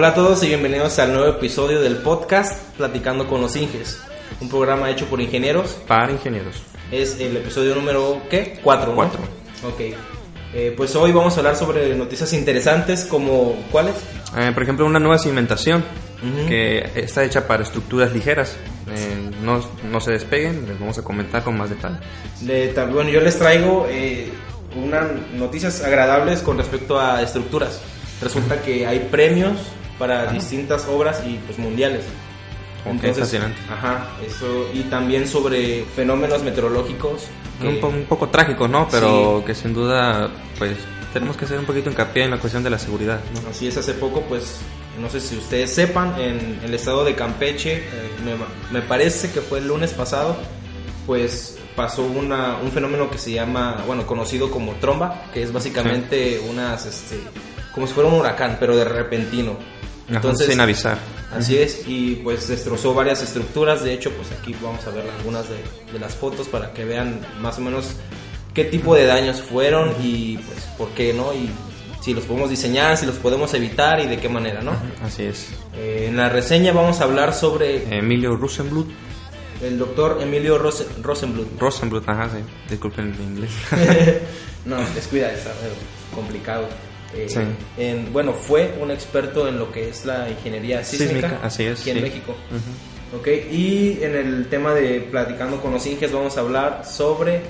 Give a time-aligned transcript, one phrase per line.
[0.00, 4.00] Hola a todos y bienvenidos al nuevo episodio del podcast Platicando con los Inges,
[4.40, 5.76] un programa hecho por ingenieros.
[5.86, 6.62] Para ingenieros.
[6.90, 8.60] Es el episodio número, ¿qué?
[8.64, 8.92] Cuatro.
[8.92, 8.96] ¿no?
[8.96, 9.20] Cuatro.
[9.62, 9.94] Ok.
[10.54, 13.94] Eh, pues hoy vamos a hablar sobre noticias interesantes como, ¿cuáles?
[14.38, 15.84] Eh, por ejemplo, una nueva cimentación
[16.22, 16.48] Ujú.
[16.48, 18.56] que está hecha para estructuras ligeras.
[18.90, 19.60] Eh, no,
[19.92, 21.98] no se despeguen, les vamos a comentar con más detalle.
[22.40, 24.30] De, bueno, yo les traigo eh,
[24.82, 27.82] unas noticias agradables con respecto a estructuras.
[28.22, 29.58] Resulta que hay premios
[30.00, 32.02] para distintas obras y pues mundiales.
[32.84, 33.60] Ok, fascinante.
[33.70, 37.26] Ajá, eso y también sobre fenómenos meteorológicos.
[37.60, 38.88] que- Un, po- un poco trágico, ¿no?
[38.90, 40.78] Pero que sin duda, pues
[41.12, 43.50] tenemos que hacer un poquito hincapié en la cuestión de la seguridad, ¿no?
[43.50, 44.60] Así es, hace poco, pues,
[44.98, 47.82] no sé si ustedes sepan, en el estado de Campeche, eh,
[48.24, 48.32] me,
[48.80, 50.36] me parece que fue el lunes pasado,
[51.06, 56.40] pues pasó una, un fenómeno que se llama, bueno, conocido como tromba, que es básicamente
[56.48, 57.20] unas, este,
[57.74, 59.56] como si fuera un huracán, pero de repentino.
[60.18, 60.98] Ajá, sin avisar.
[61.32, 63.82] Así es, y pues destrozó varias estructuras.
[63.84, 65.56] De hecho, pues aquí vamos a ver algunas de,
[65.92, 67.86] de las fotos para que vean más o menos
[68.54, 71.32] qué tipo de daños fueron y pues por qué, ¿no?
[71.32, 71.48] Y
[72.02, 74.72] si los podemos diseñar, si los podemos evitar y de qué manera, ¿no?
[75.04, 75.48] Así es.
[75.76, 78.88] Eh, en la reseña vamos a hablar sobre Emilio Rosenblut.
[79.62, 81.60] el doctor Emilio Rose- Rosenblut.
[81.60, 82.42] Rosenblut, ajá, sí.
[82.70, 83.50] Disculpen el inglés.
[84.64, 85.52] no, descuida, está
[86.14, 86.66] complicado.
[87.14, 87.40] Eh, Sí.
[87.76, 91.80] en, bueno, fue un experto en lo que es la ingeniería sísmica, Sísmica, así es,
[91.80, 92.02] aquí en sí.
[92.02, 92.32] México.
[92.50, 93.18] Ujú.
[93.18, 97.42] Ok, y en el tema de platicando con los Inges vamos a hablar sobre...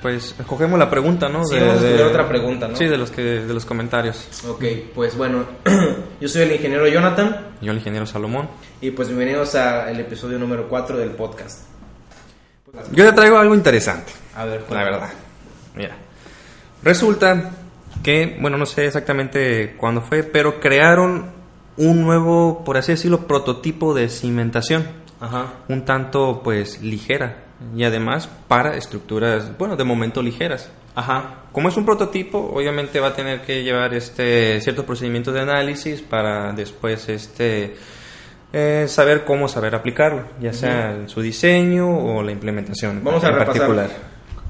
[0.00, 1.44] Pues escogemos la pregunta, ¿no?
[1.44, 2.76] Sí, vamos a escoger otra pregunta, ¿no?
[2.76, 4.28] Sí, de los, que, de los comentarios.
[4.48, 4.62] Ok,
[4.94, 5.44] pues bueno,
[6.20, 8.48] yo soy el ingeniero Jonathan Yo, el ingeniero Salomón.
[8.80, 11.64] y pues bienvenidos al episodio número 4 del podcast.
[12.92, 14.90] Yo le traigo algo interesante, A ver, la cuéntame.
[14.92, 15.10] verdad.
[15.74, 15.96] Mira,
[16.84, 17.50] resulta
[18.02, 21.26] que, bueno, no sé exactamente cuándo fue, pero crearon
[21.76, 24.86] un nuevo, por así decirlo, prototipo de cimentación,
[25.20, 27.44] Ajá, un tanto, pues, ligera
[27.76, 30.70] y además para estructuras, bueno, de momento ligeras.
[30.94, 35.40] ajá, Como es un prototipo, obviamente va a tener que llevar este ciertos procedimientos de
[35.40, 37.76] análisis para después este
[38.52, 43.28] eh, saber cómo saber aplicarlo, ya sea en su diseño o la implementación vamos a
[43.28, 43.54] en repasar.
[43.54, 43.90] particular.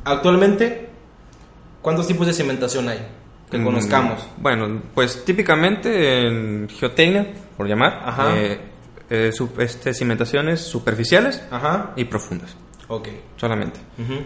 [0.04, 0.88] Actualmente,
[1.82, 2.98] ¿cuántos tipos de cimentación hay
[3.50, 4.26] que Mm, conozcamos?
[4.38, 8.36] Bueno, pues típicamente en geotecnia, por llamar, Ajá.
[8.36, 8.60] eh,
[9.10, 12.56] eh, este, cimentaciones superficiales Ajá, y profundas,
[12.88, 13.08] ok.
[13.36, 13.80] solamente.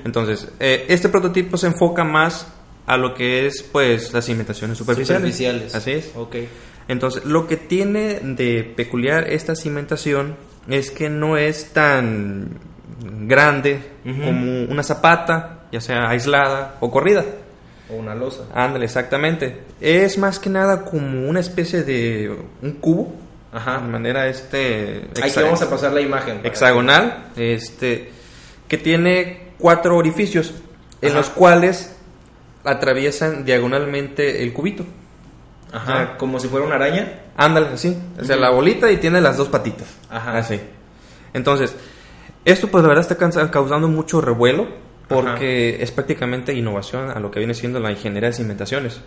[0.04, 2.46] Entonces, eh, este prototipo se enfoca más
[2.86, 5.22] a lo que es pues las cimentaciones superficiales.
[5.36, 5.74] Superficiales.
[5.74, 6.12] Así es.
[6.16, 6.36] Ok,
[6.88, 10.34] Entonces, lo que tiene de peculiar esta cimentación
[10.68, 12.58] es que no es tan
[13.26, 17.24] grande como una zapata, ya sea aislada o corrida.
[17.92, 18.44] O una losa.
[18.54, 19.62] Ándale, exactamente.
[19.80, 23.14] Es más que nada como una especie de un cubo,
[23.52, 23.78] Ajá.
[23.80, 26.40] de manera este Aquí vamos a pasar la imagen.
[26.44, 28.10] hexagonal, este
[28.68, 30.54] que tiene cuatro orificios
[31.02, 31.18] en Ajá.
[31.18, 31.94] los cuales
[32.64, 34.84] atraviesan diagonalmente el cubito.
[35.72, 37.20] Ajá, como si fuera una araña.
[37.36, 37.96] Ándale, así.
[38.20, 39.88] O sea, la bolita y tiene las dos patitas.
[40.10, 40.36] Ajá.
[40.38, 40.60] Así.
[41.32, 41.74] Entonces,
[42.44, 44.68] esto pues la verdad está causando mucho revuelo
[45.12, 49.00] porque es prácticamente innovación a lo que viene siendo la ingeniería de cimentaciones.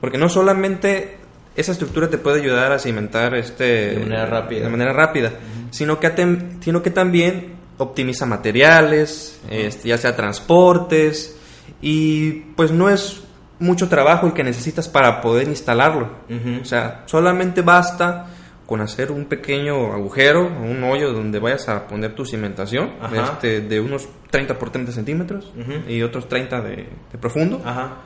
[0.00, 1.16] Porque no solamente
[1.56, 4.64] esa estructura te puede ayudar a cimentar este De manera rápida.
[4.64, 5.32] de manera rápida,
[5.70, 11.36] sino, que atem- sino que también optimiza materiales, este, ya sea transportes
[11.80, 13.20] y pues no es
[13.58, 16.10] mucho trabajo el que necesitas para poder instalarlo.
[16.28, 16.60] Ujú.
[16.62, 18.26] O sea, solamente basta
[18.66, 23.80] con hacer un pequeño agujero, un hoyo donde vayas a poner tu cimentación, este, de
[23.80, 25.90] unos 30 por 30 centímetros Ujú.
[25.90, 26.76] y otros 30 de,
[27.12, 27.98] de profundo, Ajá,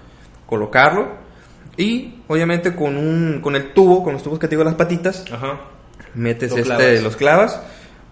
[0.46, 1.08] colocarlo
[1.76, 5.24] y obviamente con, un, con el tubo, con los tubos que te digo las patitas,
[5.30, 5.60] ajá.
[6.14, 7.02] metes Lo este, clavas.
[7.02, 7.62] los clavas,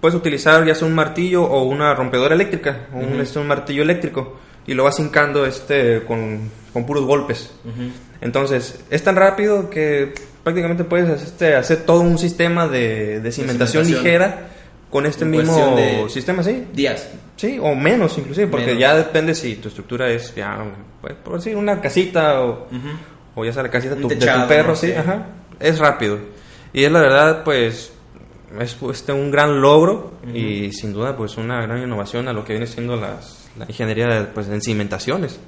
[0.01, 3.21] puedes utilizar ya sea un martillo o una rompedora eléctrica, o un, Ujú.
[3.23, 4.39] este, un martillo eléctrico
[4.69, 7.53] y lo vas hincando este, con, con puros golpes.
[7.65, 7.91] Ujú.
[8.21, 10.15] Entonces, es tan rápido que
[10.47, 14.05] prácticamente puedes este, hacer todo un sistema de, de cimentación cimentación.
[14.05, 14.49] ligera
[14.89, 16.69] con este En mismo de- sistema, sí.
[16.73, 17.09] Días.
[17.35, 18.81] Sí, o menos inclusive, porque Menos.
[18.81, 20.57] ya depende si tu estructura es, ya,
[21.01, 22.69] pues, por decir, una casita o,
[23.35, 24.77] o ya sea la casita tu- de tu perro, ¿no?
[24.77, 24.93] sí, Sí.
[24.93, 25.27] ajá.
[25.59, 26.17] Es rápido.
[26.73, 27.93] Y es la verdad, pues,
[28.61, 32.53] es este, un gran logro y sin duda, pues, una gran innovación a lo que
[32.53, 35.41] viene siendo las, la ingeniería de, pues, en cimentaciones.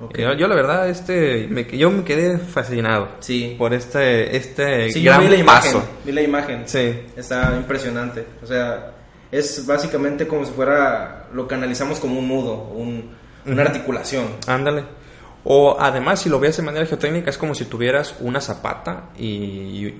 [0.00, 0.18] Ok.
[0.18, 3.54] Yo, yo, la verdad, este, me, yo me quedé fascinado Sí.
[3.58, 5.72] por este, este Sí, yo gran vi la imagen.
[5.72, 5.88] paso.
[6.04, 6.62] Vi la imagen.
[6.66, 6.94] Sí.
[7.16, 8.26] Está impresionante.
[8.42, 8.92] O sea,
[9.30, 13.10] es básicamente como si fuera lo que analizamos como un nudo, un-
[13.46, 14.24] una articulación.
[14.46, 14.84] Ándale.
[15.46, 19.26] O además, si lo ves de manera geotécnica, es como si tuvieras una zapata y,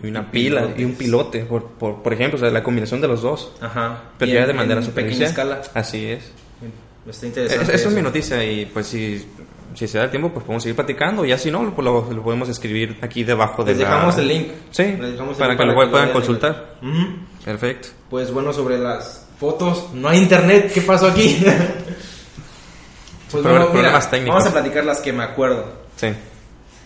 [0.02, 0.80] y una pila pilotes.
[0.80, 3.52] y un pilote, por, por, por ejemplo, o sea, la combinación de los dos.
[3.60, 4.04] Ajá.
[4.18, 5.28] Pero ya de manera en superficial.
[5.34, 5.78] pequeña escala.
[5.78, 6.24] Así es.
[7.06, 7.74] Está Es- interesante.
[7.74, 9.26] Eso es mi noticia y pues si,
[9.74, 11.24] si se da el tiempo, pues podemos seguir platicando.
[11.24, 14.48] Ya si no, lo, lo podemos escribir aquí debajo de Les la- dejamos el link.
[14.70, 16.74] Sí, el para que lo puedan consultar.
[17.44, 17.88] Perfecto.
[18.10, 21.44] Pues bueno, sobre las fotos, no hay internet, ¿qué pasó aquí?
[23.30, 23.90] pues bueno, mira,
[24.26, 25.66] vamos a platicar las que me acuerdo.
[25.96, 26.08] Sí.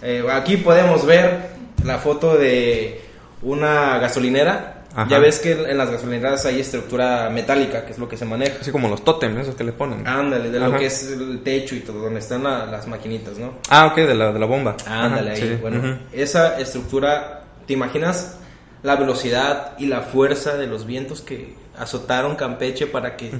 [0.02, 1.50] Eh, aquí podemos ver
[1.84, 3.02] la foto de
[3.42, 4.77] una gasolinera.
[4.94, 5.08] Ajá.
[5.10, 8.58] Ya ves que en las gasolineras hay estructura metálica, que es lo que se maneja.
[8.60, 10.06] Así como los tótems, esos que le ponen.
[10.06, 10.78] Ándale, de lo Ajá.
[10.78, 13.52] que es el techo y todo, donde están la- las maquinitas, ¿no?
[13.68, 14.76] Ah, ok, de la, de la bomba.
[14.86, 15.48] Ándale Ajá, ahí.
[15.50, 15.58] sí.
[15.60, 15.98] Bueno, Ujú.
[16.12, 18.38] esa estructura, ¿te imaginas
[18.82, 23.30] la velocidad y la fuerza de los vientos que azotaron Campeche para que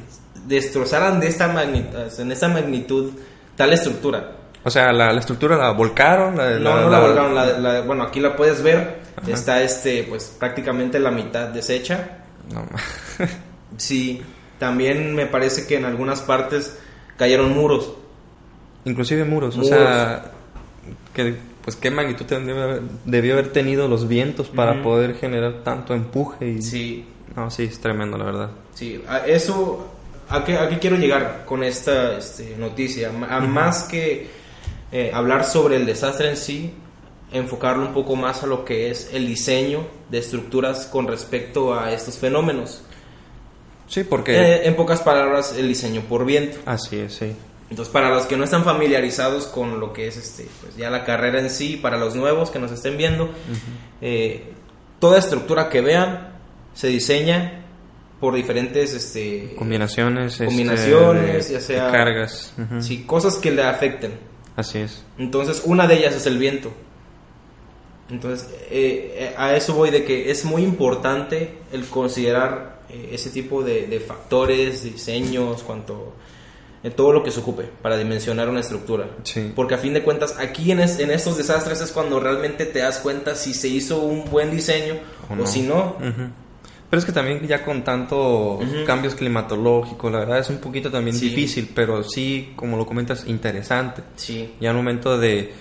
[0.47, 3.13] destrozaran de esta magnitud, en esta magnitud
[3.57, 4.33] tal estructura?
[4.65, 6.37] O sea, la, la estructura la volcaron.
[6.37, 11.11] La, No, no la volcaron, bueno, aquí la puedes ver, está este, pues prácticamente la
[11.11, 12.19] mitad deshecha.
[12.53, 12.65] No,
[13.77, 14.23] Sí,
[14.59, 16.79] también me parece que en algunas partes
[17.17, 17.93] cayeron muros.
[18.85, 19.71] inclusive muros, Muros.
[19.71, 20.33] O sea,
[21.15, 24.83] que, pues qué magnitud debió haber, debió haber tenido los vientos para Ujú.
[24.83, 26.49] poder generar tanto empuje.
[26.53, 26.63] Y...
[26.63, 27.05] Sí,
[27.37, 28.51] No, sí, es tremendo, la verdad.
[28.75, 29.87] Sí, a eso,
[30.31, 33.11] ¿a qué, a qué quiero llegar con esta este, noticia?
[33.29, 34.29] A a más que
[34.91, 36.73] eh, hablar sobre el desastre en sí,
[37.33, 41.93] enfocarlo un poco más a lo que es el diseño de estructuras con respecto a
[41.93, 42.83] estos fenómenos.
[43.89, 44.37] Sí, porque...
[44.37, 46.59] Eh, en pocas palabras, el diseño por viento.
[46.67, 47.33] Así es, sí.
[47.71, 51.05] Entonces, para los que no están familiarizados con lo que es este, pues ya la
[51.05, 53.31] carrera en sí, para los nuevos que nos estén viendo,
[54.01, 54.53] eh,
[54.99, 56.33] toda estructura que vean
[56.73, 57.65] se diseña
[58.21, 62.53] por diferentes este, Combinaciones, este, Combinaciones, de- ya sea- cargas.
[62.81, 64.13] sí, cosas que le afecten.
[64.57, 65.05] Así es.
[65.19, 66.73] Entonces, una de ellas es el viento.
[68.11, 73.31] Entonces, eh, eh, a eso voy de que es muy importante el considerar eh, ese
[73.31, 76.15] tipo de, de factores, diseños, cuanto
[76.83, 79.09] en todo lo que se ocupe para dimensionar una estructura.
[79.25, 79.53] Sí.
[79.55, 82.79] Porque a fin de cuentas, aquí en, es- en estos desastres es cuando realmente te
[82.79, 84.95] das cuenta si se hizo un buen diseño
[85.29, 85.47] o, no.
[85.47, 85.97] si no.
[85.99, 86.31] Ujú.
[86.89, 88.85] Pero es que también ya con tantos Ujú.
[88.87, 91.29] cambios climatológicos, la verdad es un poquito también Sí.
[91.29, 94.03] difícil, pero sí, como lo comentas, interesante.
[94.17, 94.55] Sí.
[94.61, 95.53] Ya al momento de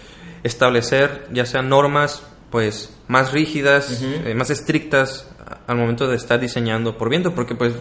[0.43, 2.23] establecer ya sean normas
[2.57, 4.27] pues más rígidas, Ujú.
[4.29, 5.27] eh, más estrictas
[5.67, 7.73] al momento de estar diseñando por viento, porque pues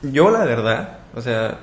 [0.00, 1.60] yo la verdad, o sea,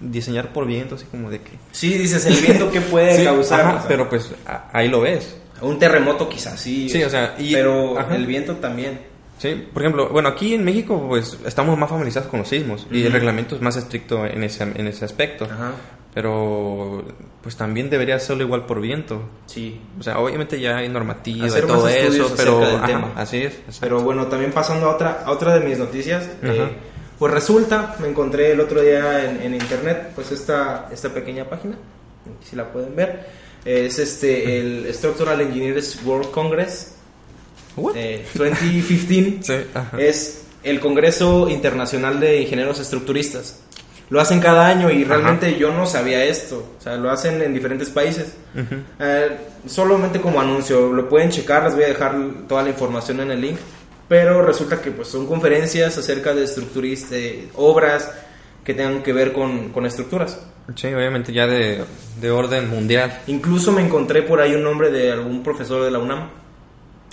[0.00, 3.24] mm, diseñar por viento así como de que Sí, dices, el viento que puede Sí,
[3.24, 3.60] causar.
[3.62, 5.36] ajá, O sea, pero pues a- ahí lo ves.
[5.62, 6.88] Un terremoto quizás, sí.
[6.88, 8.14] Sí, o sea, y- pero ajá.
[8.14, 9.00] el viento también.
[9.38, 13.02] Sí, por ejemplo, bueno, aquí en México pues estamos más familiarizados con los sismos y
[13.04, 15.46] el reglamento es más estricto en ese, en ese aspecto.
[15.46, 15.72] Ajá.
[16.14, 17.04] Pero
[17.42, 19.20] pues también debería hacerlo igual por viento.
[19.46, 19.80] Sí.
[19.98, 23.12] O sea, obviamente ya hay normativa Hacer y todo eso, pero del ajá, tema.
[23.16, 23.54] así es.
[23.54, 23.78] exacto.
[23.80, 26.28] Pero bueno, también pasando a otra, a otra de mis noticias.
[26.42, 26.68] eh,
[27.18, 31.76] pues resulta, me encontré el otro día en, en internet, pues esta, esta pequeña página,
[32.48, 33.26] si la pueden ver,
[33.64, 36.96] es este el Structural Engineers World Congress
[37.76, 37.94] What?
[37.96, 39.66] eh, 2015.
[39.74, 43.60] Sí, es el Congreso Internacional de Ingenieros Estructuristas.
[44.10, 45.14] Lo hacen cada año y Ajá.
[45.14, 46.74] realmente yo no sabía esto.
[46.78, 48.34] O sea, lo hacen en diferentes países.
[48.54, 48.76] Ujú.
[49.00, 52.14] Eh, solamente como anuncio, lo pueden checar, les voy a dejar
[52.46, 53.58] toda la información en el link.
[54.08, 58.12] Pero resulta que pues, son conferencias acerca de estructuristas, de obras
[58.62, 60.38] que tengan que ver con, con estructuras.
[60.76, 61.84] Sí, obviamente ya de,
[62.20, 63.20] de orden mundial.
[63.26, 66.28] Incluso me encontré por ahí un nombre de algún profesor de la UNAM.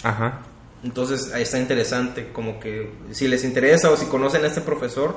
[0.03, 0.39] Ajá.
[0.83, 5.15] Entonces ahí está interesante, como que si les interesa o si conocen a este profesor,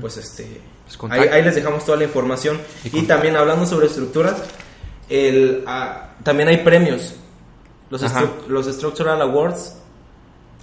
[0.00, 0.60] pues este,
[0.98, 2.60] Pues ahí, les dejamos toda la información.
[2.84, 4.34] Y también hablando sobre estructuras,
[5.08, 7.14] el, ah, también hay premios,
[7.90, 9.76] los, estru- los Structural Awards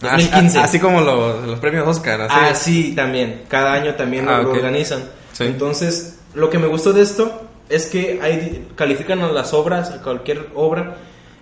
[0.01, 0.59] Así, 2015.
[0.59, 2.21] así como los, los premios Oscar.
[2.21, 2.33] Así.
[2.35, 4.55] Ah, sí, también, cada año también Ah, lo ok.
[4.57, 5.03] organizan.
[5.31, 5.43] Sí.
[5.45, 10.01] Entonces, lo que me gustó de esto es que hay, califican a las obras, a
[10.01, 10.97] cualquier obra,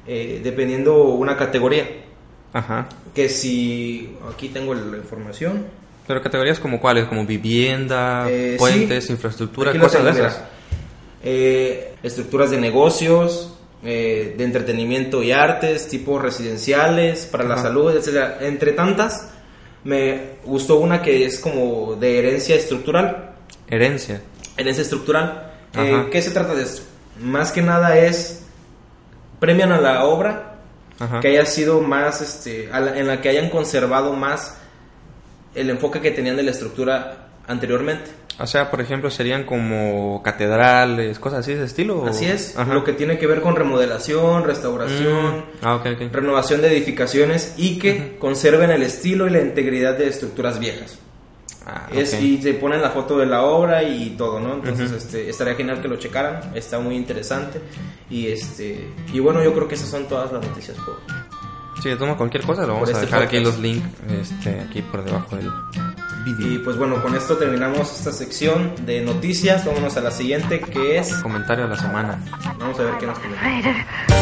[0.05, 1.87] eh, dependiendo una categoría.
[2.53, 2.87] Ajá.
[3.13, 5.65] Que si, aquí tengo la información.
[6.07, 9.13] Pero categorías como cuáles, como vivienda, Eh, puentes, sí.
[9.13, 10.41] infraestructura, Aquí cosas de esas.
[11.23, 13.53] Eh, estructuras de negocios,
[13.83, 18.39] eh, de entretenimiento y artes, tipos residenciales, para la salud, etcétera.
[18.41, 19.29] Entre tantas,
[19.83, 23.35] me gustó una que es como de herencia estructural.
[23.69, 24.21] Herencia.
[24.57, 25.51] Herencia estructural.
[25.77, 26.07] Eh.
[26.11, 26.81] ¿Qué se trata de esto?
[27.21, 28.43] Más que nada es
[29.39, 30.48] premian a la obra
[30.99, 31.19] Ajá.
[31.21, 34.57] que haya sido más, este, la- en la que hayan conservado más
[35.55, 38.11] el enfoque que tenían de la estructura anteriormente.
[38.41, 42.05] O sea, por ejemplo, serían como catedrales, cosas así de ese estilo.
[42.05, 45.43] Así es, lo que tiene que ver con remodelación, restauración, Mm.
[45.61, 50.97] Ah, renovación de edificaciones y que conserven el estilo y la integridad de estructuras viejas.
[51.65, 52.21] Ah, Es, ok.
[52.21, 54.53] y se ponen la foto de la obra y todo, ¿no?
[54.55, 57.61] Entonces, este, estaría genial que lo checaran, está muy interesante.
[58.09, 60.99] Y este y bueno, yo creo que esas son todas las noticias por,
[61.81, 63.55] Si toma cualquier cosa, lo vamos a este dejar aquí podcast.
[63.57, 63.87] los links
[64.31, 65.49] este, aquí por debajo del
[66.39, 69.65] Y pues bueno, con esto terminamos esta sección de noticias.
[69.65, 71.13] Vámonos a la siguiente que es.
[71.15, 72.23] comentario de la semana.
[72.59, 74.18] Vamos a ver qué nos comenta.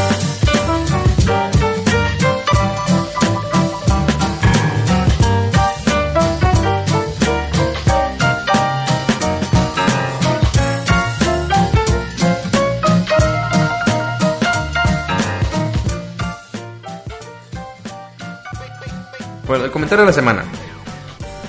[19.63, 20.43] El comentario de la semana.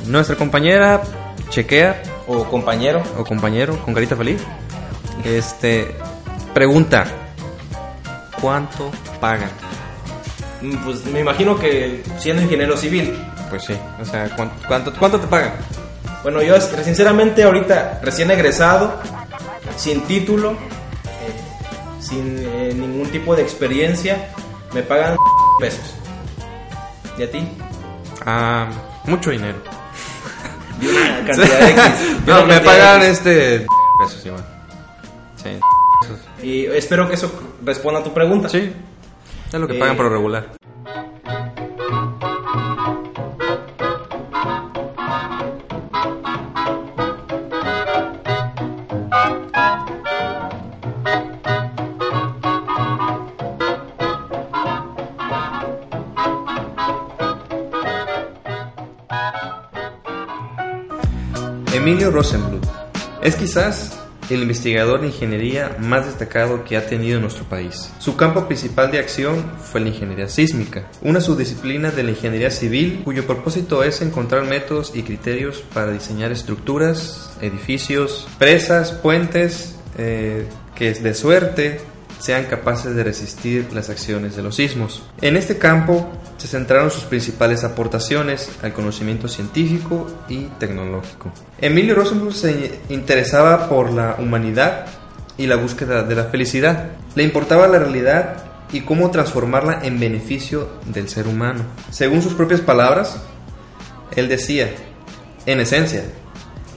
[0.07, 1.03] Nuestra compañera
[1.51, 3.03] chequea O compañero.
[3.17, 4.41] o compañero con carita feliz.
[5.25, 5.95] Este
[6.55, 7.07] pregunta
[8.41, 9.51] ¿Cuánto pagan?
[10.63, 13.17] Mm, Pues me imagino que siendo ingeniero civil.
[13.51, 15.53] Pues sí, o sea, ¿cuánto, cuánto, cuánto te pagan?
[16.23, 19.01] Bueno, yo sinceramente ahorita recién egresado,
[19.77, 24.29] sin título, eh, sin eh, ningún tipo de experiencia,
[24.75, 25.17] me pagan
[25.59, 25.95] pesos.
[27.17, 27.49] ¿Y a ti?
[28.31, 28.69] Ah,
[29.05, 29.57] mucho dinero.
[30.83, 32.25] Una cantidad X.
[32.27, 33.09] de no, una me pagan X.
[33.19, 33.67] este
[33.99, 34.45] pesos igual.
[35.37, 35.59] Sí,
[36.03, 36.19] pesos.
[36.43, 37.33] Y espero que eso
[37.65, 38.51] responda a tu pregunta.
[38.51, 38.71] Sí,
[39.47, 40.58] es lo que Eh, pagan por lo regular.
[61.89, 62.67] Emilio Rosenbluth
[63.23, 67.91] es quizás el investigador de ingeniería más destacado que ha tenido nuestro país.
[67.99, 73.01] Su campo principal de acción fue la ingeniería sísmica, una subdisciplina de la ingeniería civil
[73.07, 80.93] cuyo propósito es encontrar métodos y criterios para diseñar estructuras, edificios, presas, puentes, eh, que
[80.93, 81.81] de suerte
[82.19, 85.03] sean capaces de resistir las acciones de los sismos.
[85.21, 91.33] En este campo se centraron sus principales aportaciones al conocimiento científico y tecnológico.
[91.61, 94.87] Emilio Rosenbluth se interesaba por la humanidad
[95.37, 96.91] y la búsqueda de la felicidad.
[97.15, 101.63] Le importaba la realidad y cómo transformarla en beneficio del ser humano.
[101.91, 103.19] Según sus propias palabras,
[104.15, 104.71] él decía,
[105.47, 106.03] en esencia,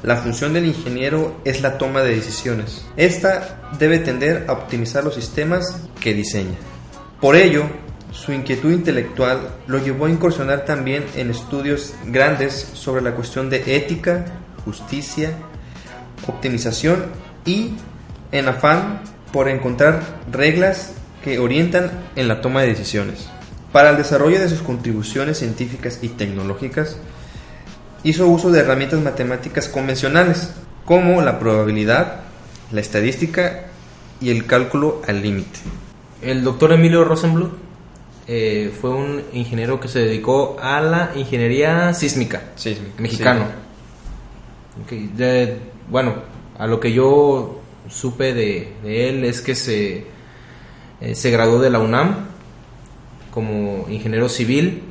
[0.04, 2.86] la función del ingeniero es la toma de decisiones.
[2.98, 6.58] Esta debe tender a optimizar los sistemas que diseña.
[7.20, 7.66] Por ello,
[8.12, 13.76] su inquietud intelectual lo llevó a incursionar también en estudios grandes sobre la cuestión de
[13.76, 14.26] ética,
[14.66, 15.34] justicia,
[16.28, 17.06] optimización
[17.46, 17.74] y
[18.32, 20.94] en afán por encontrar reglas
[21.24, 23.30] que orientan en la toma de decisiones.
[23.72, 26.98] Para el desarrollo de sus contribuciones científicas y tecnológicas,
[28.04, 30.52] hizo uso de herramientas matemáticas convencionales,
[30.86, 32.22] como la probabilidad,
[32.72, 33.66] la estadística
[34.20, 35.60] y el cálculo al límite.
[36.22, 37.52] El doctor Emilio Rosenbluth
[38.28, 42.42] eh, fue un ingeniero que se dedicó a la ingeniería sísmica.
[42.98, 43.46] mexicano.
[44.84, 45.58] Ok, de-
[45.90, 46.14] bueno,
[46.58, 50.06] a lo que yo supe de, de él es que se,
[51.02, 52.28] eh, se graduó de la UNAM
[53.32, 54.84] como ingeniero civil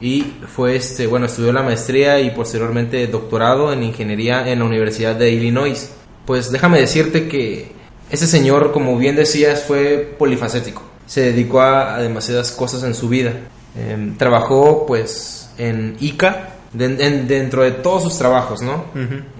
[0.00, 5.16] y fue este, bueno, estudió la maestría y posteriormente doctorado en ingeniería en la Universidad
[5.16, 5.90] de Illinois.
[6.24, 7.72] Pues déjame decirte que
[8.10, 10.82] ese señor, como bien decías, fue polifacético.
[11.06, 13.32] Se dedicó a, demasiadas cosas en su vida.
[13.76, 18.84] Em, trabajó pues en ICA, den- en- dentro de todos sus trabajos, ¿no?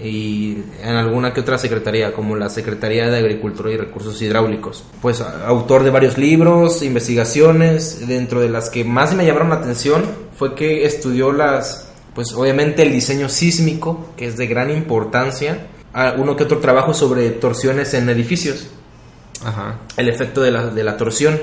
[0.01, 4.83] Y en alguna que otra secretaría, como la Secretaría de Agricultura y Recursos Hidráulicos.
[5.01, 10.03] Pues autor de varios libros, investigaciones, dentro de las que más me llamaron la atención
[10.37, 16.13] fue que estudió las, pues obviamente el diseño sísmico, que es de gran importancia, a
[16.17, 18.67] uno que otro trabajo sobre torsiones en edificios
[19.43, 19.79] Ajá.
[19.97, 21.39] el efecto de la, de la torsión.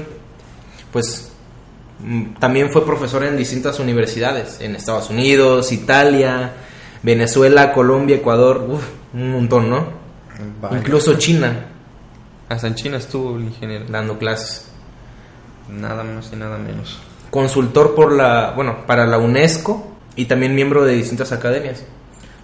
[0.93, 1.26] Pues
[2.39, 6.53] también fue profesor en distintas universidades, en Estados Unidos, Italia,
[7.03, 8.85] Venezuela, Colombia, Ecuador, uf,
[9.15, 9.87] un montón, ¿no?
[10.61, 10.79] Vaya.
[10.79, 11.67] Incluso China,
[12.49, 13.87] Hasta en China estuvo el ingeniero.
[13.89, 14.69] dando clases.
[15.69, 16.99] Nada más y nada menos.
[17.31, 21.83] Consultor por la, bueno, para la UNESCO y también miembro de distintas academias.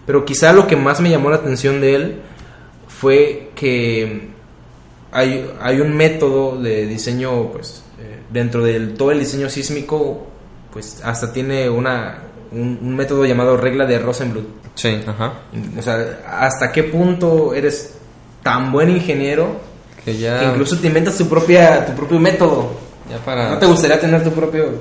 [0.06, 2.21] Pero quizá lo que más me llamó la atención de él
[2.88, 4.30] fue que
[5.12, 7.85] hay, hay un método de diseño, pues,
[8.32, 10.26] dentro del todo el diseño sísmico,
[10.72, 12.18] pues hasta tiene una
[12.50, 14.46] un, un método llamado regla de Rosenbluth.
[14.74, 15.32] Sí, ajá.
[15.78, 17.94] O sea, ¿hasta qué punto eres
[18.42, 19.56] tan buen ingeniero
[20.04, 20.40] Que ya.
[20.40, 22.70] que incluso te inventas tu propia tu propio método?
[23.10, 23.50] Ya para.
[23.50, 24.72] ¿No te gustaría tener tu propio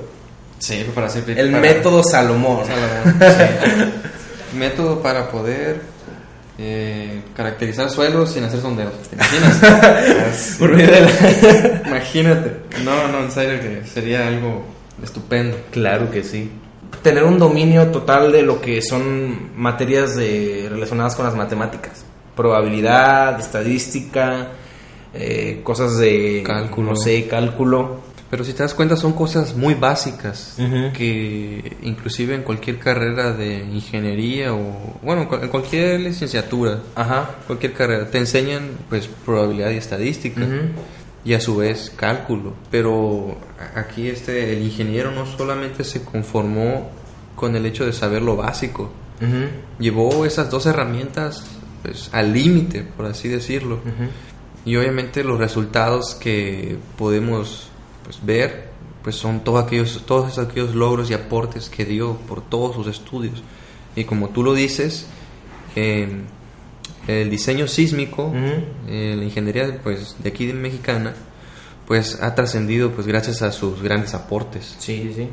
[0.59, 1.23] Sí, para hacer.
[1.29, 2.65] el para- método Salomón?
[2.65, 4.57] Salomón, sí.
[4.57, 5.81] método para poder
[6.63, 8.93] eh, caracterizar suelos sin hacer sondeos.
[9.09, 10.55] ¿Te imaginas?
[10.59, 12.51] Por medio de la- Imagínate.
[12.85, 14.63] No, no, en serio que sería algo
[15.03, 15.57] estupendo.
[15.71, 16.51] Claro que sí.
[17.01, 22.03] Tener un dominio total de lo que son materias de, relacionadas con las matemáticas.
[22.35, 24.49] Probabilidad, estadística,
[25.13, 26.43] eh, cosas de...
[26.45, 26.91] Cálculo.
[26.91, 28.01] No sé, cálculo.
[28.31, 30.55] Pero si te das cuenta son cosas muy básicas
[30.93, 37.29] que inclusive en cualquier carrera de ingeniería o bueno, en cualquier licenciatura, Ajá.
[37.45, 40.55] cualquier carrera te enseñan pues probabilidad y estadística Ujú.
[41.25, 42.53] y a su vez cálculo.
[42.71, 43.37] Pero
[43.75, 46.89] aquí este el ingeniero no solamente se conformó
[47.35, 49.49] con el hecho de saber lo básico, Ujú.
[49.77, 51.43] llevó esas dos herramientas
[51.83, 53.79] pues al límite, por así decirlo.
[54.63, 57.67] Y obviamente los resultados que podemos
[58.03, 58.69] pues, ver
[59.03, 63.41] pues son todos aquellos, todos aquellos logros y aportes que dio por todos sus estudios.
[63.95, 65.07] Y como tú lo dices,
[65.75, 66.07] eh,
[67.07, 68.31] el diseño sísmico,
[68.87, 71.13] eh, la ingeniería pues, de aquí de mexicana,
[71.87, 74.75] pues ha trascendido pues gracias a sus grandes aportes.
[74.77, 75.29] Sí, sí, sí.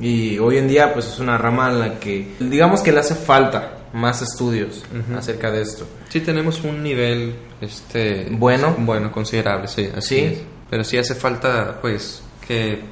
[0.00, 3.14] Y hoy en día pues es una rama en la que digamos que le hace
[3.14, 4.82] falta más estudios
[5.16, 5.86] acerca de esto.
[6.08, 8.74] Sí tenemos un nivel este Bueno.
[8.78, 10.20] bueno considerable, sí, así Sí.
[10.24, 10.38] es.
[10.70, 12.82] Pero sí hace falta pues que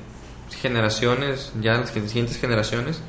[0.60, 3.00] generaciones, ya las siguientes generaciones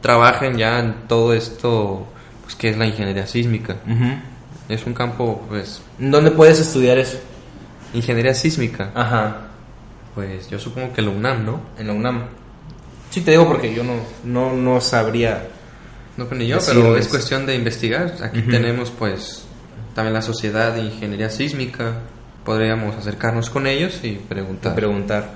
[0.00, 2.06] trabajen ya en todo esto
[2.42, 3.76] pues que es la ingeniería sísmica.
[4.68, 7.18] Es un campo pues ¿Dónde puedes estudiar eso?
[7.92, 8.90] ingeniería sísmica.
[8.94, 9.48] Ajá.
[10.14, 11.60] Pues yo supongo que la UNAM, ¿no?
[11.78, 12.26] En la UNAM.
[13.10, 15.48] Sí, te digo porque yo no, no, no sabría.
[16.16, 18.14] No ni yo, pero es cuestión de investigar.
[18.22, 19.44] Aquí tenemos pues
[19.94, 21.94] también la sociedad de ingeniería sísmica.
[22.44, 24.74] Podríamos acercarnos con ellos y preguntar.
[24.74, 25.30] preguntar.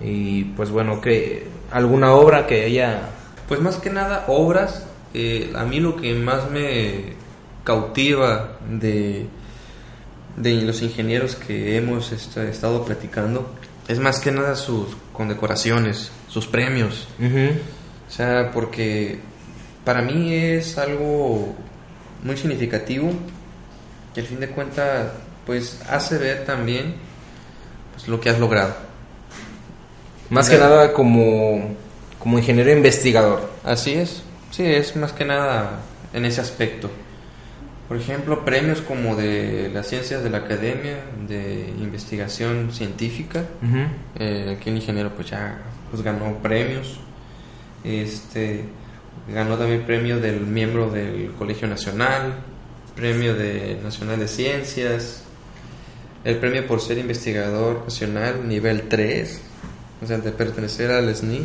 [0.00, 3.02] Y pues bueno, que alguna obra que haya.
[3.48, 7.14] Pues más que nada obras, eh, a mí lo que más me
[7.64, 9.26] cautiva de,
[10.36, 13.52] de los ingenieros que hemos est- estado platicando
[13.88, 17.08] es más que nada sus condecoraciones, sus premios.
[18.08, 19.18] O sea, porque
[19.84, 21.54] para mí es algo
[22.22, 23.10] muy significativo
[24.14, 25.08] que al fin de cuentas
[25.50, 26.94] pues hace ver también
[27.92, 28.72] pues, lo que has logrado.
[30.28, 31.74] Más que nada como,
[32.20, 33.50] como ingeniero investigador.
[33.64, 35.80] Así es, sí, es más que nada
[36.14, 36.88] en ese aspecto.
[37.88, 43.42] Por ejemplo, premios como de las ciencias de la academia, de investigación científica.
[44.20, 45.58] Eh, aquí el ingeniero pues ya
[45.90, 47.00] pues, ganó premios.
[47.82, 48.66] Este,
[49.34, 52.34] ganó también premio del miembro del Colegio Nacional,
[52.94, 55.24] premio de Nacional de Ciencias,
[56.24, 59.40] el premio por ser investigador nacional nivel 3,
[60.02, 61.42] o sea, de pertenecer al SNI.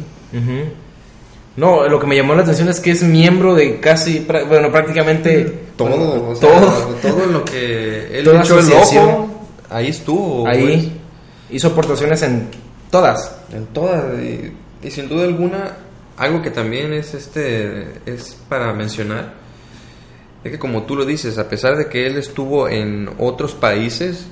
[1.58, 5.46] No, lo que me llamó la atención es que es miembro de casi, bueno, prácticamente
[5.78, 6.96] todo, o sea, todo.
[7.02, 10.48] todo lo que él Toda echó el ojo, ahí estuvo.
[10.48, 11.00] Ahí
[11.50, 12.50] hizo aportaciones en
[12.92, 13.38] todas.
[13.50, 14.52] pues, en todas y,
[14.86, 15.78] y sin duda alguna
[16.18, 19.46] algo que también es este es para mencionar
[20.46, 24.28] es que como tú lo dices, a pesar de que él estuvo en otros países,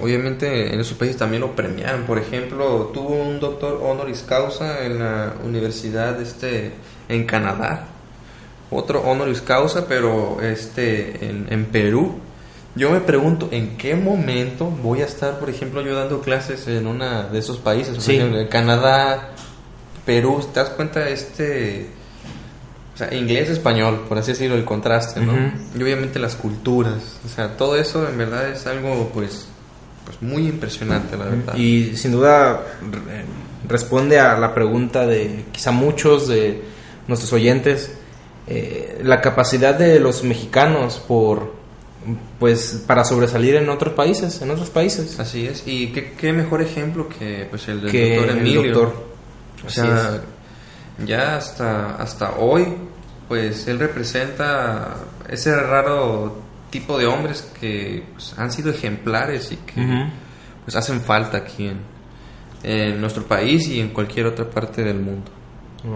[0.00, 2.02] obviamente en esos países también lo premiaron.
[2.02, 6.72] Por ejemplo, tuvo un doctor honoris causa en la universidad este
[7.08, 7.86] en Canadá.
[8.70, 12.14] Otro honoris causa, pero este en, en Perú.
[12.74, 16.86] Yo me pregunto, ¿en qué momento voy a estar, por ejemplo, yo dando clases en
[16.86, 17.94] una de esos países?
[17.96, 18.16] Por Sí.
[18.16, 19.32] ejemplo, en Canadá,
[20.06, 21.90] Perú, ¿te das cuenta este...
[22.94, 25.32] O sea, inglés, español, por así decirlo, el contraste, ¿no?
[25.78, 27.18] Y obviamente las culturas.
[27.24, 29.48] O sea, todo eso en verdad es algo, pues,
[30.04, 31.54] pues muy impresionante, la verdad.
[31.56, 32.60] Y sin duda
[32.90, 33.24] re-
[33.68, 36.62] responde a la pregunta de quizá muchos de
[37.08, 37.92] nuestros oyentes,
[38.46, 41.52] eh, la capacidad de los mexicanos por,
[42.38, 45.18] pues, para sobresalir en otros países, en otros países.
[45.20, 45.62] Así es.
[45.66, 48.62] Y qué, qué mejor ejemplo que pues el del Que doctor el Emilio.
[48.74, 49.12] doctor.
[49.62, 50.20] O Así sea,
[51.06, 52.66] ya hasta, hasta hoy,
[53.28, 54.96] pues él representa
[55.28, 56.41] ese raro
[56.72, 60.10] tipo de hombres que pues, han sido ejemplares y que Ujú.
[60.64, 61.78] pues hacen falta aquí en,
[62.64, 65.30] en nuestro país y en cualquier otra parte del mundo.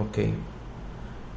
[0.01, 0.19] Ok.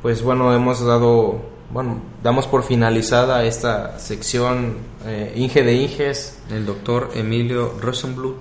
[0.02, 6.66] Pues bueno, hemos dado, bueno, damos por finalizada esta sección eh, Inge de Inges El
[6.66, 8.38] doctor Emilio Rosenbluth.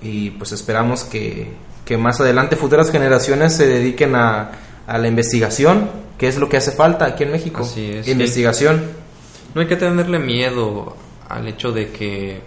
[0.00, 1.52] y pues esperamos que,
[1.84, 4.50] que más adelante futuras generaciones se dediquen a,
[4.86, 7.62] a la investigación, que es lo que hace falta aquí en México.
[7.62, 8.08] Así es.
[8.08, 9.01] Investigación.
[9.54, 10.96] No hay que tenerle miedo
[11.28, 12.42] al hecho de que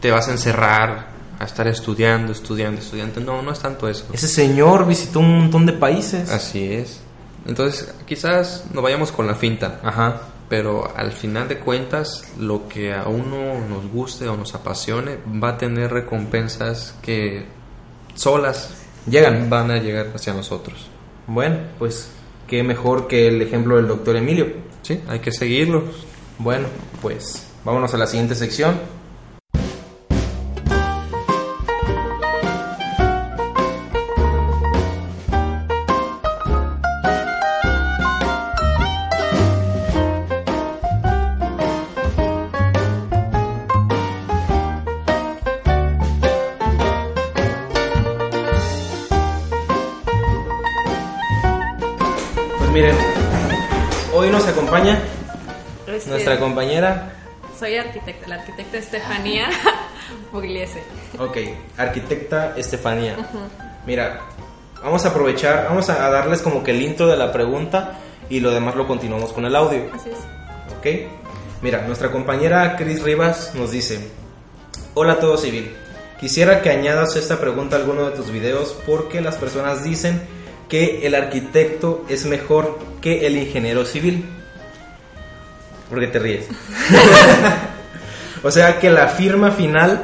[0.00, 3.20] te vas a encerrar a estar estudiando, estudiando, estudiando.
[3.20, 4.06] No, no es tanto eso.
[4.12, 6.30] Ese señor visitó un montón de países.
[6.30, 7.00] Así es.
[7.46, 9.80] Entonces, quizás no vayamos con la finta.
[9.82, 10.20] Ajá.
[10.48, 15.50] Pero al final de cuentas, lo que a uno nos guste o nos apasione va
[15.50, 17.46] a tener recompensas que
[18.14, 18.74] solas
[19.08, 19.48] Llegan.
[19.48, 20.88] van a llegar hacia nosotros.
[21.26, 22.10] Bueno, pues
[22.48, 24.48] qué mejor que el ejemplo del doctor Emilio.
[24.82, 25.84] Sí, hay que seguirlo.
[26.42, 26.68] Bueno,
[27.02, 28.80] pues vámonos a la siguiente sección.
[56.30, 57.12] Nuestra compañera,
[57.58, 59.48] Soy arquitecta, la arquitecta Estefanía
[60.32, 60.80] Pugliese.
[61.18, 61.36] ok,
[61.76, 63.16] arquitecta Estefanía.
[63.84, 64.20] Mira,
[64.82, 68.38] vamos a aprovechar, vamos a a darles como que el intro de la pregunta y
[68.38, 69.90] lo demás lo continuamos con el audio.
[69.92, 70.18] Así es.
[70.78, 71.10] ¿Ok?
[71.62, 73.98] Mira, nuestra compañera Cris Rivas nos dice,
[74.94, 75.74] hola a todo civil,
[76.20, 80.22] quisiera que añadas esta pregunta a alguno de tus videos porque las personas dicen
[80.68, 84.24] que el arquitecto es mejor que el ingeniero civil.
[85.90, 86.46] ¿Por qué te ríes?
[88.42, 90.02] o sea que la firma final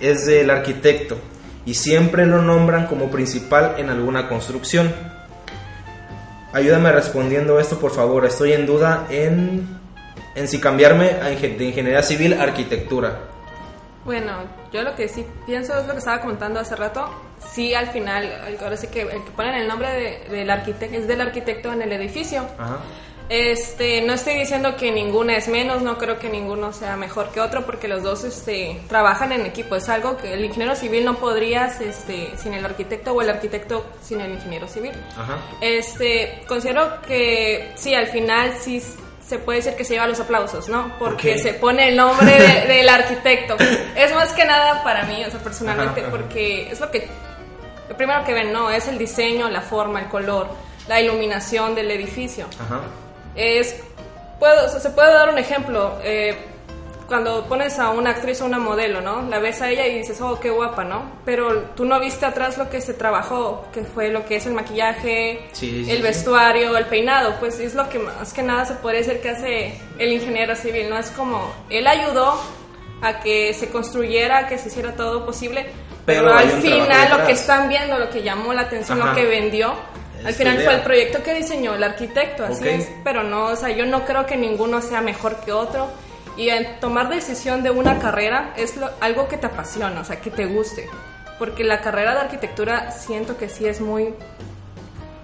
[0.00, 1.16] es del arquitecto
[1.64, 4.92] y siempre lo nombran como principal en alguna construcción.
[6.52, 8.26] Ayúdame respondiendo esto, por favor.
[8.26, 9.66] Estoy en duda en,
[10.34, 13.20] en si cambiarme de ingeniería civil a arquitectura.
[14.04, 14.32] Bueno,
[14.72, 17.08] yo lo que sí pienso es lo que estaba comentando hace rato.
[17.52, 18.28] Sí, al final,
[18.60, 19.88] ahora sí que el que ponen el nombre
[20.28, 22.44] de- del arquitecto es del arquitecto en el edificio.
[22.58, 22.78] Ajá.
[23.34, 27.40] Este, no estoy diciendo que ninguna es menos, no creo que ninguno sea mejor que
[27.40, 29.74] otro porque los dos este, trabajan en equipo.
[29.74, 33.86] Es algo que el ingeniero civil no podrías este, sin el arquitecto o el arquitecto
[34.02, 34.92] sin el ingeniero civil.
[35.16, 35.38] Ajá.
[35.62, 38.82] Este, considero que sí, al final sí
[39.26, 40.92] se puede decir que se lleva los aplausos, ¿no?
[40.98, 43.56] Porque se pone el nombre de- del arquitecto.
[43.96, 46.18] Es más que nada para mí, o sea, personalmente, Ajá, ajá.
[46.18, 47.08] porque es lo que
[47.88, 50.48] lo primero que ven, no, es el diseño, la forma, el color,
[50.86, 52.46] la iluminación del edificio.
[52.62, 52.82] Ajá.
[53.34, 53.76] Es,
[54.38, 55.98] puedo, se puede dar un ejemplo.
[56.02, 56.36] eh,
[57.08, 59.20] cuando pones a una actriz o una modelo, ¿no?
[59.28, 61.02] La ves a ella y dices, oh, qué guapa, ¿no?
[61.26, 64.54] Pero tú no viste atrás lo que se trabajó, que fue lo que es el
[64.54, 66.02] maquillaje, Sí, el sí.
[66.02, 67.34] vestuario, el peinado.
[67.38, 70.88] Pues es lo que más que nada se puede decir que hace el ingeniero civil,
[70.88, 70.96] ¿no?
[70.96, 72.40] Es como, él ayudó
[73.02, 75.66] a que se construyera, a que se hiciera todo posible,
[76.06, 79.10] pero, al final lo que están viendo, lo que llamó la atención, Ajá.
[79.10, 79.74] lo que vendió,
[80.24, 80.64] al final idea.
[80.64, 82.88] fue el proyecto que diseñó el arquitecto, así es.
[83.04, 85.88] Pero no, o sea, yo no creo que ninguno sea mejor que otro.
[86.36, 86.48] Y
[86.80, 90.46] tomar decisión de una carrera es lo- algo que te apasiona, o sea, que te
[90.46, 90.88] guste.
[91.38, 94.14] Porque la carrera de arquitectura siento que sí es muy,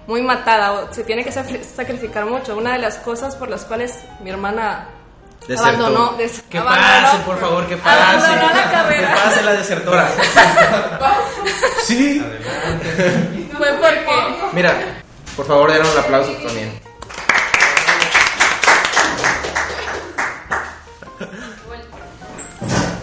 [0.05, 2.57] muy matada, o se tiene que sacrificar mucho.
[2.57, 4.89] Una de las cosas por las cuales mi hermana
[5.47, 5.85] Desertó.
[5.85, 7.99] abandonó, des- Que abandonó- pase, por favor, que pase.
[7.99, 9.07] Abandonó la carrera.
[9.13, 10.09] Que pase la desertora.
[11.85, 12.23] sí.
[13.57, 14.05] fue porque
[14.53, 14.73] Mira,
[15.35, 16.79] por favor, den un aplauso también.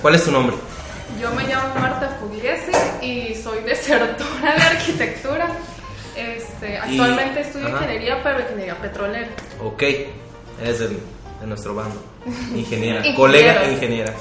[0.03, 0.57] ¿Cuál es tu nombre?
[1.21, 2.73] Yo me llamo Marta Pugliese
[3.03, 5.49] y soy desertora de arquitectura.
[6.17, 7.77] Este, actualmente estudio ajá.
[7.85, 9.29] ingeniería, pero ingeniería petrolera.
[9.63, 9.83] Ok,
[10.63, 11.01] eres del-
[11.47, 12.01] nuestro bando.
[12.55, 14.13] Ingeniera, colega ingeniera.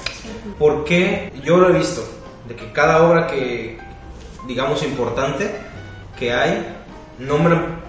[0.59, 1.33] ¿Por qué?
[1.43, 2.03] Yo lo he visto,
[2.47, 3.77] de que cada obra que,
[4.47, 5.49] digamos, importante
[6.17, 6.65] que hay,
[7.19, 7.81] nombran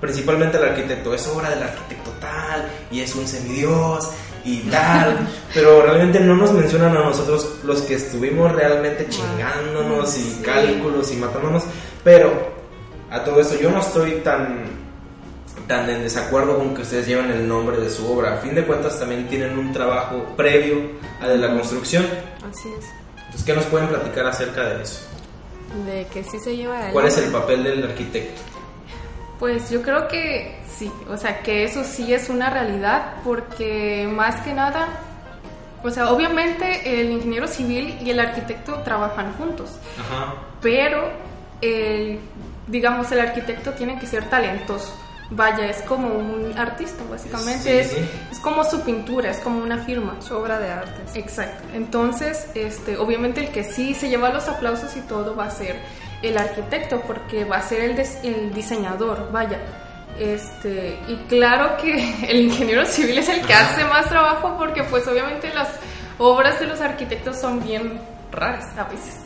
[0.00, 1.14] principalmente al arquitecto.
[1.14, 4.10] Es obra del arquitecto tal, y es un semidios,
[4.44, 5.18] y tal.
[5.54, 11.16] pero realmente no nos mencionan a nosotros los que estuvimos realmente chingándonos y cálculos y
[11.16, 11.64] matándonos.
[12.04, 12.32] Pero
[13.10, 14.81] a todo esto yo no estoy tan
[15.66, 18.34] tan en desacuerdo con que ustedes lleven el nombre de su obra.
[18.34, 22.04] A fin de cuentas también tienen un trabajo previo a de la construcción.
[22.48, 22.86] Así es.
[23.16, 25.06] Entonces, ¿qué nos pueden platicar acerca de eso?
[25.86, 28.42] De que sí se lleva ¿Cuál es el papel del arquitecto?
[29.38, 34.40] Pues yo creo que sí, o sea, que eso sí es una realidad porque más
[34.42, 34.86] que nada,
[35.82, 40.34] o sea, obviamente el ingeniero civil y el arquitecto trabajan juntos, Ajá.
[40.60, 41.10] pero
[41.60, 42.20] el,
[42.68, 44.94] digamos, el arquitecto tiene que ser talentoso.
[45.34, 47.62] Vaya, es como un artista, básicamente.
[47.62, 48.10] Sí, es, sí.
[48.32, 50.16] es como su pintura, es como una firma.
[50.20, 51.00] su obra de arte.
[51.06, 51.18] sí.
[51.20, 51.64] Exacto.
[51.74, 55.76] Entonces, este, obviamente el que sí se lleva los aplausos y todo va a ser
[56.22, 59.58] el arquitecto, porque va a ser el, des- el diseñador, vaya.
[60.18, 65.06] Este, y claro que el ingeniero civil es el que hace más trabajo porque pues
[65.08, 65.68] obviamente las
[66.18, 67.98] obras de los arquitectos son bien
[68.30, 69.16] raras a veces.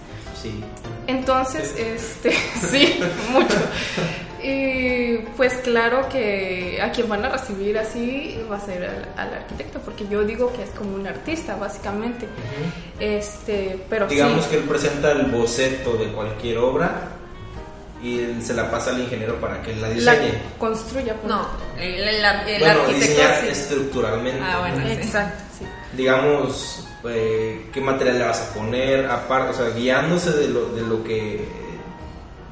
[0.40, 0.62] Sí.
[1.08, 2.30] Entonces, este,
[2.70, 3.00] sí,
[3.32, 3.56] mucho.
[4.42, 4.46] Y
[5.36, 9.80] pues claro que a quien van a recibir así va a ser al, al arquitecto,
[9.80, 12.26] porque yo digo que es como un artista, básicamente.
[12.98, 14.50] Este, pero Digamos sí.
[14.50, 17.08] que él presenta el boceto de cualquier obra
[18.02, 20.32] y él se la pasa al ingeniero para que él la la diseñe.
[20.58, 21.14] construya.
[21.14, 21.26] pues.
[21.28, 21.46] No,
[21.78, 23.46] el, el, el bueno, arquitecto diseñar sí.
[23.48, 24.40] estructuralmente.
[24.42, 24.88] Ah, bueno.
[24.90, 25.64] Exacto, sí.
[25.96, 30.82] Digamos, eh, qué material le vas a poner, aparte, o sea, guiándose de lo, de
[30.82, 31.65] lo que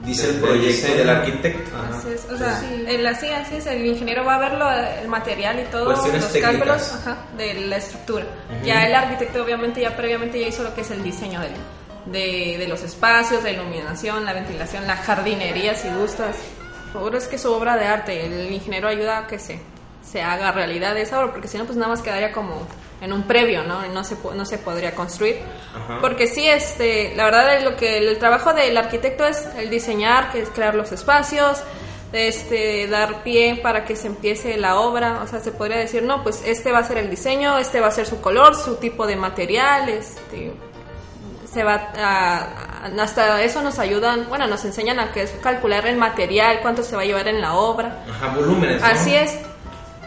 [0.05, 1.77] dice el proyecto del arquitecto.
[1.77, 1.99] Ajá.
[1.99, 2.87] Así es, o sea, Sí.
[3.07, 6.33] así, así es, el ingeniero va a ver lo- el material y todo, Cuestiones los
[6.33, 6.57] técnicas.
[6.57, 8.25] cálculos ajá, de la estructura.
[8.65, 11.53] Ya el arquitecto obviamente ya previamente ya hizo lo que es el diseño del-
[12.13, 16.37] de, de los espacios, la iluminación, la ventilación, la jardinería, si gustas.
[16.93, 19.59] Seguro es que su obra de arte, el ingeniero ayuda a que se,
[20.09, 22.67] se haga realidad esa obra, porque si no, pues nada más quedaría como
[23.05, 23.87] en un previo, ¿no?
[23.89, 25.37] No se, no se podría construir.
[25.75, 25.99] Ajá.
[26.01, 30.33] Porque sí, este, la verdad es lo que el trabajo del arquitecto es el diseñar,
[30.33, 31.63] que es crear los espacios,
[32.13, 36.23] este, dar pie para que se empiece la obra, o sea, se podría decir, no,
[36.23, 39.07] pues este va a ser el diseño, este va a ser su color, su tipo
[39.07, 40.53] de material, este,
[41.53, 45.87] se va a, a- hasta eso nos ayudan, bueno, nos enseñan a que es calcular
[45.87, 48.05] el material, cuánto se va a llevar en la obra.
[48.09, 48.81] Ajá, volúmenes.
[48.81, 48.87] ¿no?
[48.87, 49.37] Así es.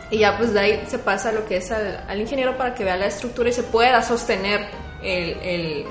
[0.10, 2.84] Y ya pues de ahí se pasa lo que es al, al ingeniero para que
[2.84, 4.67] vea la estructura y se pueda sostener
[5.04, 5.86] el, el-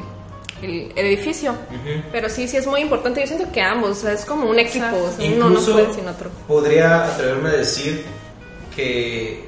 [0.62, 1.52] el- el edificio.
[1.52, 2.02] Ujú.
[2.12, 3.20] Pero sí, sí es muy importante.
[3.20, 4.86] Yo siento que ambos, o sea, es como un equipo.
[4.86, 6.30] O sea, uno no Incluso puede sin otro.
[6.48, 8.04] podría atreverme a decir
[8.74, 9.44] que,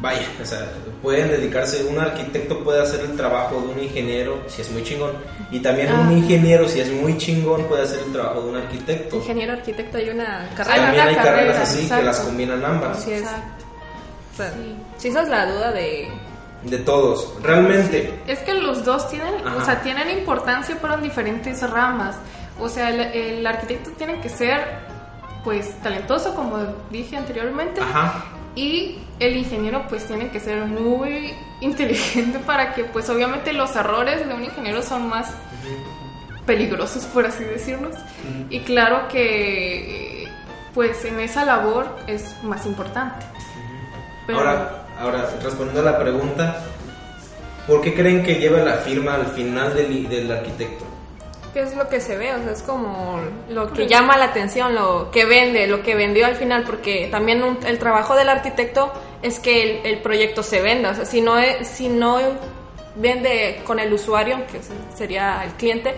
[0.00, 0.70] vaya, o sea,
[1.02, 5.12] pueden dedicarse, un arquitecto puede hacer el trabajo de un ingeniero si es muy chingón,
[5.50, 6.12] y también un Ah.
[6.12, 9.16] ingeniero si es muy chingón puede hacer el trabajo de un arquitecto.
[9.16, 10.76] Ingeniero arquitecto hay una carrera.
[10.84, 12.04] También hay carrera, carreras así que exacto.
[12.04, 13.20] las combinan ambas, Así es.
[13.22, 13.64] Exacto.
[14.38, 14.76] Sea, Sí.
[14.96, 16.08] sí, esa es la duda de...
[16.62, 17.34] de todos.
[17.42, 19.56] Realmente, Es que los dos tienen, Ajá.
[19.56, 22.16] o sea, tienen importancia pero en diferentes ramas.
[22.58, 24.62] O sea, el, el arquitecto tiene que ser
[25.44, 26.58] pues talentoso como
[26.90, 28.24] dije anteriormente ajá,
[28.56, 34.26] y el ingeniero pues tiene que ser muy inteligente para que pues obviamente los errores
[34.26, 35.30] de un ingeniero son más
[36.44, 37.94] peligrosos por así decirlos
[38.50, 40.26] y claro que
[40.74, 43.24] pues en esa labor es más importante.
[44.28, 46.62] Pero- Ahora, ahora, respondiendo a la pregunta,
[47.66, 50.84] ¿por qué creen que lleva la firma al final del, del arquitecto?
[51.54, 52.34] ¿Qué es lo que se ve?
[52.34, 56.26] O sea, es como lo que llama la atención, lo que vende, lo que vendió
[56.26, 60.60] al final, porque también un- el trabajo del arquitecto es que el, el proyecto se
[60.60, 60.90] venda.
[60.90, 62.18] O sea, si no, si no
[62.96, 64.60] vende con el usuario, que
[64.94, 65.94] sería el cliente,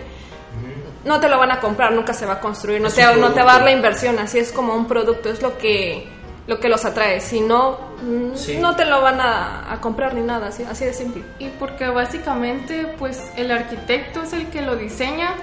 [1.03, 3.41] no te lo van a comprar, nunca se va a construir, no te, no te
[3.43, 6.07] va a dar la inversión, así es como un producto, es lo que,
[6.47, 7.21] lo que los atrae.
[7.21, 8.57] Si no, mm, Sí.
[8.57, 11.23] no te lo van a, a comprar ni nada, así, así de simple.
[11.39, 15.33] Y porque básicamente pues el arquitecto es el que lo diseña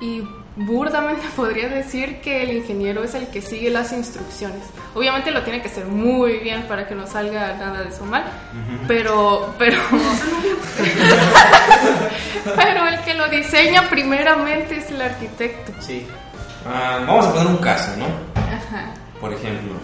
[0.00, 0.22] y
[0.56, 4.62] burdamente podría decir que el ingeniero es el que sigue las instrucciones.
[4.94, 8.24] Obviamente lo tiene que hacer muy bien para que no salga nada de eso mal,
[8.86, 9.78] pero pero
[12.56, 15.72] pero el que lo diseña primeramente es el arquitecto.
[15.80, 16.06] Sí.
[16.66, 18.06] Ah, vamos a poner un caso, ¿no?
[18.40, 18.94] Ajá.
[19.20, 19.74] Por ejemplo,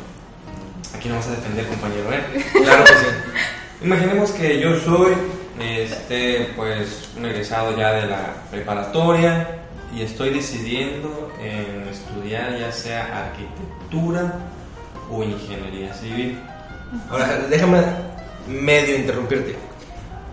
[0.94, 2.44] aquí no vas a defender, compañero, ¿eh?
[2.64, 3.06] Claro que sí.
[3.82, 5.12] Imaginemos que yo soy,
[5.58, 9.48] este, pues, un egresado ya de la preparatoria
[9.94, 14.34] y estoy decidiendo en estudiar ya sea arquitectura
[15.10, 16.38] o ingeniería civil.
[17.10, 17.78] Ahora, déjame
[18.48, 19.56] medio interrumpirte.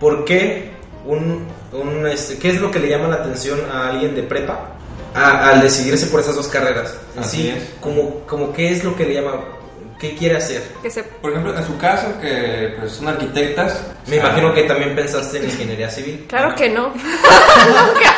[0.00, 0.72] ¿Por qué
[1.06, 4.70] un, un, este, qué es lo que le llama la atención a alguien de prepa
[5.14, 6.94] a- al decidirse por esas dos carreras?
[7.18, 7.64] Así sí, es.
[7.80, 9.40] Como, como qué es lo que le llama,
[9.98, 10.62] qué quiere hacer.
[10.82, 13.82] Que se Por ejemplo, en su caso, que pues, son arquitectas.
[14.06, 16.26] Me o sea, imagino que también pensaste en ingeniería civil.
[16.28, 16.88] Claro que no.
[16.88, 18.14] Nunca.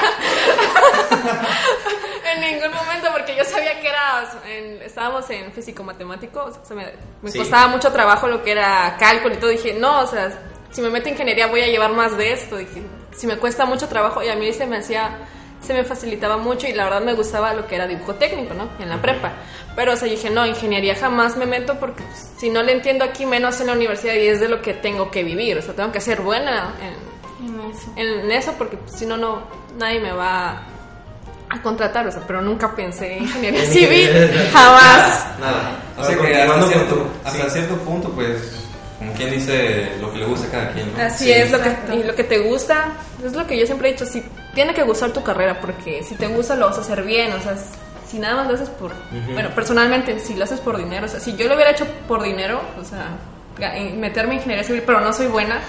[2.34, 4.30] en ningún momento, porque yo sabía que era.
[4.48, 6.86] en- estábamos en físico matemático, o sea, me,
[7.22, 7.38] me Sí.
[7.38, 9.50] costaba mucho trabajo lo que era cálculo y todo.
[9.50, 10.30] Dije, no, o sea,
[10.70, 12.56] si me meto en ingeniería voy a llevar más de esto.
[12.56, 12.82] Dije,
[13.16, 15.10] si me cuesta mucho trabajo, y a mí se me hacía.
[15.62, 18.68] Se me facilitaba mucho y la verdad me gustaba lo que era dibujo técnico, ¿no?
[18.78, 19.32] En la prepa.
[19.76, 23.04] Pero, o sea, dije, no, ingeniería jamás me meto porque pues, si no le entiendo
[23.04, 25.58] aquí, menos en la universidad y es de lo que tengo que vivir.
[25.58, 27.92] O sea, tengo que ser buena en, En eso.
[27.96, 29.42] en eso porque pues, si no, no,
[29.78, 30.62] nadie me va
[31.50, 34.10] a contratar, o sea, pero nunca pensé en ingeniería civil,
[34.52, 35.26] jamás.
[35.40, 35.82] Nada.
[35.98, 36.42] O sea que
[37.24, 37.50] hasta sí.
[37.50, 38.69] cierto punto, pues,
[39.00, 41.02] como quien dice, lo que le gusta a cada quien, ¿no?
[41.02, 42.88] Así Sí, es, lo que, y lo que te gusta,
[43.24, 44.22] es lo que yo siempre he dicho, si
[44.54, 47.40] tiene que gustar tu carrera, porque si te gusta lo vas a hacer bien, o
[47.40, 47.56] sea,
[48.06, 48.92] si nada más lo haces por,
[49.32, 52.22] bueno, personalmente, si lo haces por dinero, o sea, si yo lo hubiera hecho por
[52.22, 53.08] dinero, o sea,
[53.96, 55.60] meterme en ingeniería civil, pero no soy buena,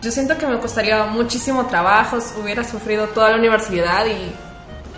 [0.00, 4.32] yo siento que me costaría muchísimo trabajo, hubiera sufrido toda la universidad y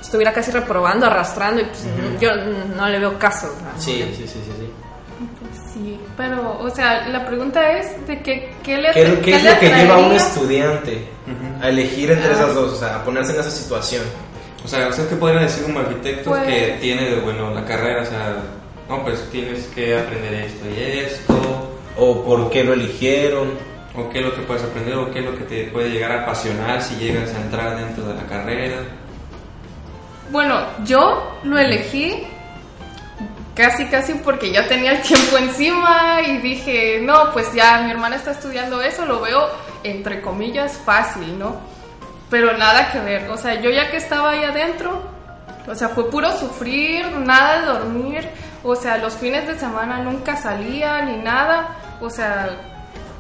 [0.01, 1.85] estuviera casi reprobando, arrastrando, y pues
[2.21, 2.31] yo
[2.77, 3.53] no le veo caso.
[3.77, 4.53] sí, sí, sí, sí, sí.
[4.57, 4.66] Sí,
[6.17, 9.69] pero, o sea, la pregunta es de que, qué le ¿Qué, qué es lo que
[9.69, 11.07] lleva a un estudiante
[11.61, 14.03] a elegir entre esas dos, o sea, a ponerse en esa situación?
[14.65, 18.03] O sea, ¿ustedes qué podrían decir un arquitecto que pues tiene, de, bueno, la carrera,
[18.03, 18.37] o sea,
[18.89, 21.71] no, pues tienes que aprender esto y esto?
[21.99, 23.51] ¿O por qué lo eligieron?
[23.95, 24.97] ¿O qué es lo que puedes aprender?
[24.97, 28.05] ¿O qué es lo que te puede llegar a apasionar si llegas a entrar dentro
[28.05, 28.77] de la carrera?
[30.31, 32.27] Bueno, yo lo elegí
[33.57, 38.17] casi casi porque ya tenía el tiempo encima y dije, no, pues ya mi hermana
[38.17, 39.49] está estudiando eso, lo veo
[39.83, 41.57] entre comillas fácil, ¿no?
[42.29, 45.03] Pero nada que ver, o sea, yo ya que estaba ahí adentro,
[45.67, 48.29] o sea, fue puro sufrir, nada de dormir,
[48.63, 52.51] o sea, los fines de semana nunca salía ni nada, o sea,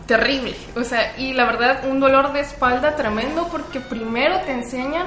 [0.06, 5.06] terrible, o sea, y la verdad un dolor de espalda tremendo porque primero te enseñan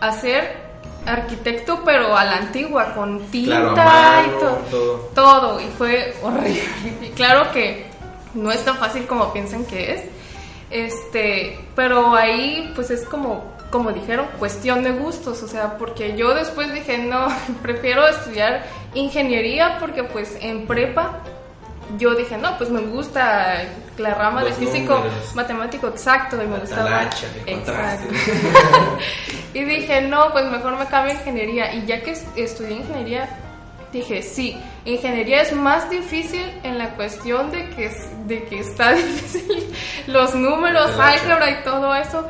[0.00, 0.65] a hacer
[1.06, 5.60] arquitecto, pero a la antigua, con tinta y todo, todo.
[5.60, 6.62] Y fue horrible.
[7.02, 7.86] Y claro que
[8.34, 10.02] no es tan fácil como piensan que es.
[10.70, 16.34] Este, pero ahí pues es como como dijeron, cuestión de gustos, o sea, porque yo
[16.34, 17.26] después dije, no,
[17.62, 18.64] prefiero estudiar
[18.94, 21.20] ingeniería porque pues en prepa
[21.98, 23.62] yo dije, no, pues me gusta
[23.98, 25.02] la rama de físico
[25.34, 27.04] matemático exacto y me gustaba.
[27.46, 28.14] exacto.
[29.54, 31.74] y dije, no, pues mejor me cambio a ingeniería.
[31.74, 33.28] Y ya que estudié ingeniería,
[33.92, 37.90] dije, sí, ingeniería es más difícil en la cuestión de que,
[38.26, 39.72] de que está difícil
[40.06, 42.28] los números, álgebra y todo eso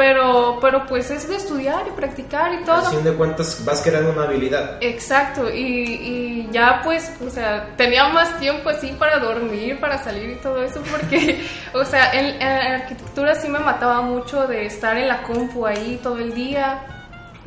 [0.00, 2.76] pero, pero pues es de estudiar y practicar y todo.
[2.76, 4.78] A fin de cuentas vas creando una habilidad.
[4.80, 10.30] Exacto, y, y, ya pues, o sea, tenía más tiempo así para dormir, para salir
[10.30, 15.06] y todo eso, porque, o sea, en, arquitectura sí me mataba mucho de estar en
[15.06, 16.80] la compu ahí todo el día,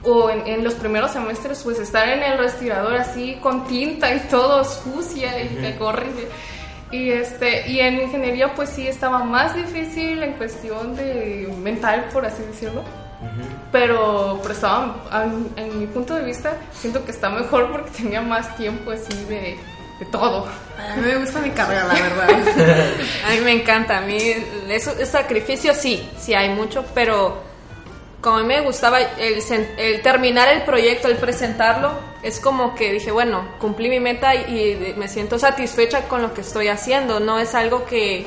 [0.03, 4.19] o en, en, los primeros semestres, pues estar en el respirador así con tinta y
[4.29, 6.27] todo sucia y horrible.
[6.27, 6.27] Y,
[7.09, 12.43] este, y en ingeniería pues sí estaba más difícil en cuestión de mental, por así
[12.43, 12.83] decirlo.
[13.71, 14.95] Pero, pero estaba,
[15.55, 19.57] en, mi punto de vista, siento que está mejor porque tenía más tiempo así de,
[19.99, 20.45] de todo.
[20.77, 22.29] A mí me gusta mi carrera, la verdad.
[23.27, 23.99] a mí me encanta.
[23.99, 24.17] A mí,
[24.69, 27.41] eso, es sacrificio sí, sí hay mucho, pero
[28.23, 29.43] como a mí me gustaba el,
[29.77, 31.91] el, terminar el proyecto, el presentarlo,
[32.23, 36.39] es como que dije, bueno, cumplí mi meta y, me siento satisfecha con lo que
[36.39, 37.19] estoy haciendo.
[37.19, 38.25] No es algo que,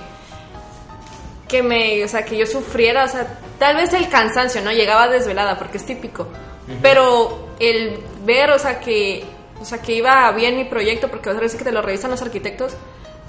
[1.49, 4.71] que me, o sea, que yo sufriera, o sea, tal vez el cansancio, ¿no?
[4.71, 6.29] Llegaba desvelada porque es típico.
[6.83, 9.25] Pero el ver, o sea, que,
[9.59, 12.21] o sea, que iba bien mi proyecto, porque otra vez que te lo revisan los
[12.21, 12.77] arquitectos,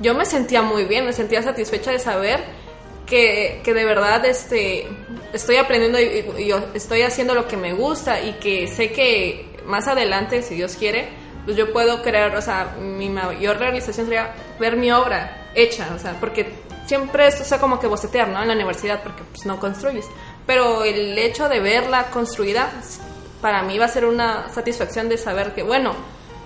[0.01, 2.43] yo me sentía muy bien, me sentía satisfecha de saber
[3.05, 4.85] que, que de verdad este,
[5.33, 10.41] estoy aprendiendo y, estoy haciendo lo que me gusta y que sé que más adelante,
[10.41, 11.09] si Dios quiere,
[11.45, 15.99] pues yo puedo crear, o sea, mi mayor realización sería ver mi obra hecha, o
[15.99, 16.47] sea, porque
[16.85, 18.41] siempre es, o sea, como que bocetear, ¿no?
[18.41, 20.05] En la universidad, porque pues no construyes.
[20.45, 22.71] Pero el hecho de verla construida,
[23.41, 25.93] para mí va a ser una satisfacción de saber que, bueno,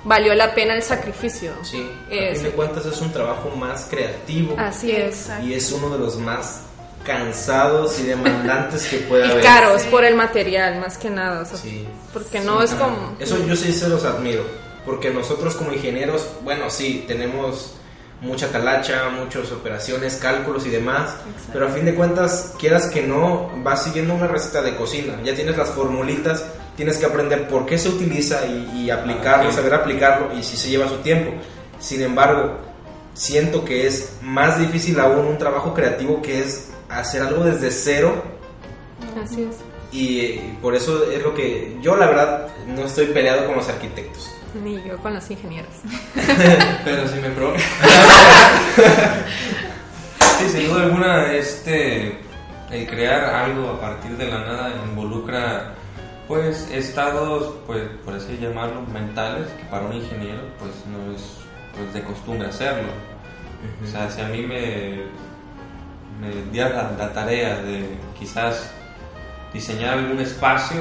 [0.04, 1.54] valió la pena el sacrificio.
[1.62, 4.56] Sí, a fin de cuentas es un trabajo más creativo.
[4.58, 5.30] Así es.
[5.44, 6.64] Y es uno de los más
[7.06, 9.40] cansados y demandantes que puede haber.
[9.40, 11.46] Y caros por el material, más que nada.
[11.46, 11.88] sí.
[12.14, 13.16] Porque no es como...
[13.20, 14.44] Eso yo sí se los admiro.
[14.86, 17.76] Porque nosotros como ingenieros, bueno, sí, tenemos
[18.22, 21.16] mucha talacha, muchas operaciones, cálculos y demás,
[21.52, 25.34] pero a fin de cuentas, quieras que no, vas siguiendo una receta de cocina, ya
[25.36, 30.34] tienes las formulitas, tienes que aprender por qué se utiliza y, aplicarlo, ah, saber aplicarlo
[30.38, 31.32] y si se lleva su tiempo.
[31.80, 32.58] Sin embargo,
[33.14, 38.24] siento que es más difícil aún un trabajo creativo que es hacer algo desde cero.
[39.24, 39.58] Así es.
[39.92, 44.32] Y por eso es lo que yo la verdad no estoy peleado con los arquitectos.
[44.64, 45.74] Ni yo con los ingenieros.
[46.86, 47.54] Pero si me pro.
[50.40, 52.18] sí, sin duda alguna, este,
[52.70, 55.74] el crear algo a partir de la nada involucra
[56.28, 61.22] pues estados, pues por así llamarlo, mentales, que para un ingeniero pues no es
[61.76, 62.90] pues, de costumbre hacerlo.
[63.84, 65.04] O sea, si a mí me,
[66.22, 68.70] me diera la, tarea de quizás
[69.52, 70.78] diseñar algún espacio,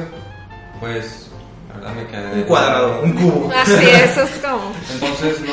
[0.79, 1.29] pues
[1.69, 2.43] la verdad me quedé...
[2.43, 3.53] Un cuadrado, un cubo.
[3.57, 4.73] Así, eso es como...
[4.93, 5.53] Entonces no...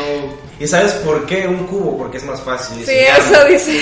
[0.60, 1.98] ¿Y sabes por qué un cubo?
[1.98, 2.84] Porque es más fácil.
[2.86, 3.80] Sí, eso dice.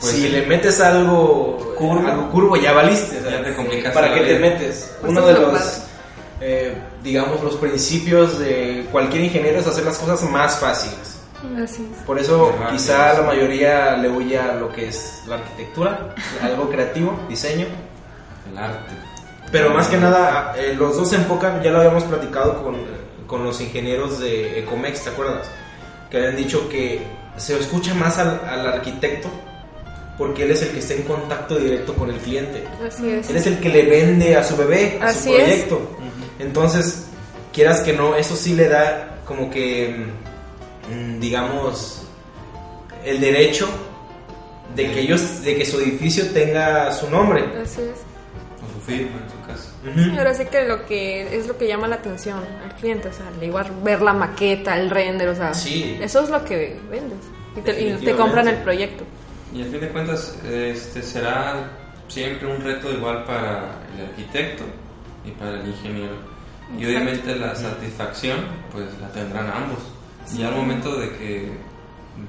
[0.00, 3.20] Pues si le metes algo curvo, algo curvo ya valiste.
[3.28, 3.92] Ya te complicas.
[3.92, 4.94] ¿Para qué te metes?
[5.00, 5.82] Pues Uno de los
[6.40, 6.72] eh,
[7.02, 11.17] digamos, los principios de cualquier ingeniero es hacer las cosas más fáciles.
[11.62, 12.02] Así es.
[12.04, 13.16] Por eso Rápido, quizá sí.
[13.20, 17.66] la mayoría le huye a lo que es la arquitectura, algo creativo, diseño.
[18.50, 18.92] El arte.
[19.52, 22.76] Pero más que nada, eh, los dos se enfocan, ya lo habíamos platicado con,
[23.26, 25.48] con los ingenieros de Ecomex, ¿te acuerdas?
[26.10, 27.02] Que habían dicho que
[27.36, 29.28] se escucha más al, al arquitecto
[30.18, 32.64] porque él es el que está en contacto directo con el cliente.
[32.84, 33.30] Así es.
[33.30, 35.44] Él es el que le vende a su bebé, a Así su es.
[35.44, 35.90] proyecto.
[36.40, 37.06] Entonces,
[37.52, 40.27] quieras que no, eso sí le da como que, mm,
[41.20, 42.02] digamos,
[43.04, 43.68] el derecho
[44.74, 47.42] de que ellos, de que su edificio tenga su nombre.
[47.62, 48.00] Así es.
[48.62, 49.70] O su firma en su casa.
[50.10, 50.18] Ujú.
[50.18, 53.26] Ahora sí que lo que es lo que llama la atención al cliente, o sea,
[53.28, 55.98] al igual ver la maqueta, el render, o sea, Sí.
[56.00, 57.18] eso es lo que vendes
[57.56, 58.14] y te, y te Definitivamente.
[58.16, 59.04] compran el proyecto.
[59.54, 61.70] Y al fin de cuentas, este será
[62.08, 64.64] siempre un reto igual para el arquitecto
[65.24, 66.14] y para el ingeniero.
[66.78, 69.78] Y obviamente la satisfacción, pues la tendrán ambos.
[70.36, 71.52] Y al momento de que,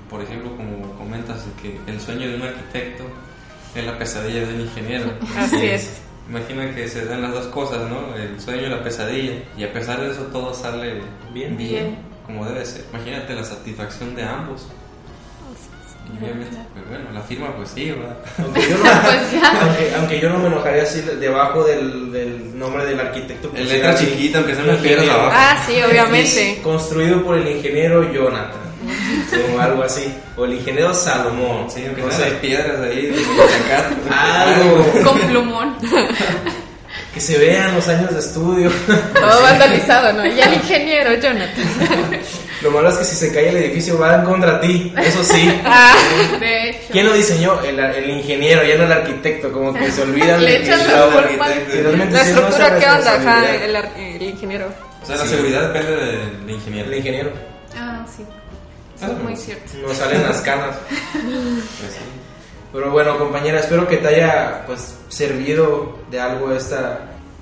[0.10, 3.04] por ejemplo, como comentas, de que el sueño de un arquitecto
[3.76, 5.14] es la pesadilla de un ingeniero.
[5.38, 6.02] Así es.
[6.30, 8.16] Imagina que se dan las dos cosas, ¿no?
[8.16, 9.44] El sueño y la pesadilla.
[9.58, 11.02] Y a pesar de eso todo sale
[11.34, 11.58] Bien.
[11.58, 12.86] bien, como debe ser.
[12.94, 14.68] Imagínate la satisfacción de ambos.
[16.14, 18.18] Y obviamente, pues bueno, la firma pues sí, ¿verdad?
[18.40, 22.86] Aunque yo no, Pues aunque, aunque yo no me enojaría si debajo del, del nombre
[22.86, 25.22] del arquitecto El pusiera letra así, chiquita, aunque sea una piedra ingeniero.
[25.22, 25.38] abajo.
[25.40, 26.60] Ah, sí, obviamente.
[26.64, 28.70] Construido por el ingeniero Jonathan.
[29.56, 30.12] o algo así.
[30.36, 31.70] O el ingeniero Salomón.
[31.70, 33.26] Sí, aunque no sean las piedras ahí, de.
[34.12, 35.04] Algo.
[35.04, 35.76] Con plumón.
[37.14, 38.72] Que se vean los años de estudio.
[39.14, 40.26] Todo vandalizado, ¿no?
[40.28, 42.20] Y el ingeniero, Jonathan.
[42.62, 44.94] Lo malo es que si se cae el edificio van contra ti.
[44.98, 45.52] Eso sí.
[45.66, 45.96] Ah,
[46.40, 46.80] De hecho.
[46.92, 47.62] ¿Quién lo diseñó?
[47.64, 49.52] El, el ingeniero, ya no el arquitecto.
[49.52, 53.16] Como que se olvidan Le echan la culpa la estructura, ¿qué onda?
[53.16, 54.68] Ajá, el, ar- el ingeniero.
[55.02, 55.30] O sea, la Sí.
[55.30, 56.92] seguridad depende del ingeniero.
[56.92, 57.32] El ingeniero.
[57.76, 58.24] Ah, sí.
[59.02, 59.72] Eso es muy cierto.
[59.88, 60.76] No salen las canas.
[61.14, 62.00] Pues sí.
[62.72, 67.00] Pero bueno, compañera, espero que te haya pues servido de algo esta,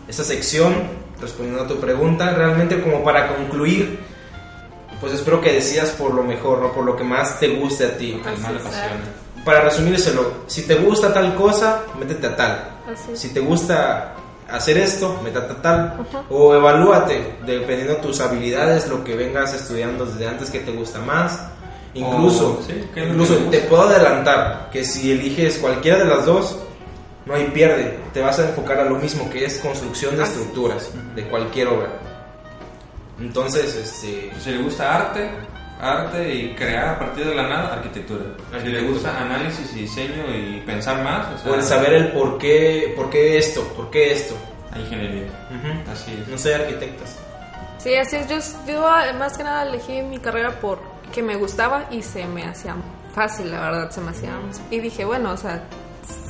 [0.07, 0.73] esta sección,
[1.19, 2.33] respondiendo a tu pregunta.
[2.33, 3.99] Realmente como para concluir,
[5.01, 6.71] pues espero que decidas por lo mejor, ¿no?
[6.71, 8.13] Por lo que más te guste a ti.
[8.23, 9.03] Que más le apasiona.
[9.43, 12.69] Para resumírselo, si te gusta tal cosa, métete a tal.
[12.91, 13.15] Así.
[13.15, 14.13] Si te gusta
[14.49, 15.79] hacer esto, métete a tal.
[15.79, 16.23] Ajá.
[16.29, 20.99] O evalúate, dependiendo de tus habilidades, lo que vengas estudiando desde antes que te gusta
[20.99, 21.39] más.
[21.97, 25.99] Incluso, O, sí, ¿qué es lo incluso que te puedo adelantar que si eliges cualquiera
[25.99, 26.57] de las dos,
[27.25, 27.99] no hay pierde.
[28.13, 31.67] Te vas a enfocar a lo mismo, que es construcción de Así estructuras de cualquier
[31.67, 31.89] obra.
[33.19, 35.29] Entonces, este, Si le gusta arte,
[35.79, 38.23] arte y crear a partir de la nada, arquitectura.
[38.63, 42.37] Si le gusta análisis y diseño y pensar más, o sea, puedes saber el por
[42.37, 44.35] qué, por qué esto, por qué esto.
[44.71, 45.27] a ingeniería.
[45.91, 46.27] Así es.
[46.27, 47.17] No soy arquitectas.
[47.77, 48.27] Sí, así es.
[48.27, 48.37] Yo,
[48.71, 50.59] yo ah, más que nada elegí mi carrera
[51.07, 52.75] porque me gustaba y se me hacía
[53.15, 54.31] fácil, la verdad, se me hacía.
[54.69, 55.63] Y dije, bueno, o sea,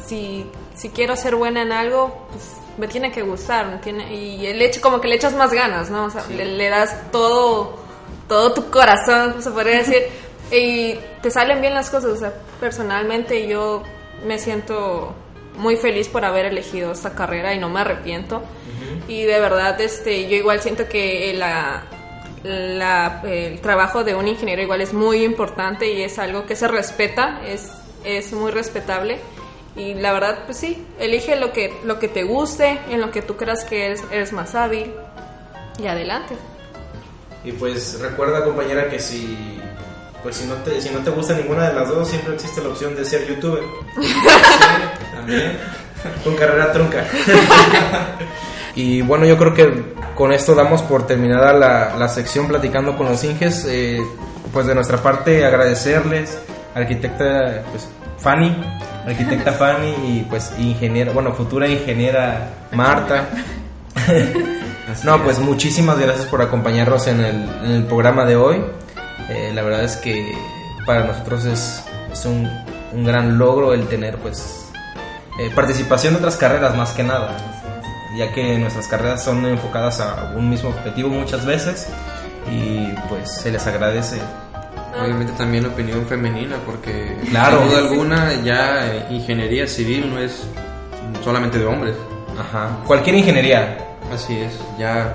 [0.05, 4.45] si, si quiero ser buena en algo, pues me tiene que gustar, me tiene, y
[4.45, 6.05] el hecho como que le echas más ganas, ¿no?
[6.05, 7.79] O sea, le, le das todo,
[8.27, 10.03] todo tu corazón, se podría decir,
[10.51, 13.81] y te salen bien las cosas, o sea, personalmente yo
[14.25, 15.15] me siento
[15.55, 18.43] muy feliz por haber elegido esta carrera y no me arrepiento.
[19.07, 21.83] Y de verdad, este, yo igual siento que la,
[22.43, 26.67] la- el trabajo de un ingeniero igual es muy importante y es algo que se
[26.67, 27.69] respeta, es,
[28.03, 29.19] es muy respetable.
[29.75, 33.21] Y la verdad, pues sí, elige lo que, lo que te guste, en lo que
[33.21, 34.91] tú creas que eres, eres más hábil
[35.79, 36.35] y adelante.
[37.43, 39.59] Y pues recuerda compañera que si
[40.23, 42.69] pues si no te si no te gusta ninguna de las dos siempre existe la
[42.69, 43.61] opción de ser youtuber
[45.13, 45.57] También.
[46.23, 47.05] con carrera trunca.
[48.77, 53.07] y bueno, yo creo que con esto damos por terminada la, la sección platicando con
[53.07, 53.65] los Inges.
[53.67, 53.99] Eh,
[54.53, 56.37] pues de nuestra parte agradecerles,
[56.75, 58.55] arquitecta pues, Fanny,
[59.05, 63.27] arquitecta Fanny y pues ingeniera, bueno, futura ingeniera Marta.
[65.03, 68.63] No, pues muchísimas gracias por acompañarnos en el, en el programa de hoy.
[69.29, 70.33] Eh, la verdad es que
[70.85, 72.49] para nosotros es, es un,
[72.93, 74.67] un gran logro el tener pues
[75.39, 77.37] eh, participación de otras carreras más que nada,
[78.17, 81.87] ya que nuestras carreras son enfocadas a un mismo objetivo muchas veces
[82.51, 84.19] y pues se les agradece.
[84.99, 87.59] Obviamente también opinión femenina, porque Claro.
[87.59, 90.47] sin duda alguna ya eh, ingeniería civil no es
[91.23, 91.95] solamente de hombres.
[92.39, 92.79] Ajá.
[92.85, 93.77] Cualquier ingeniería.
[94.11, 95.13] Así es, ya,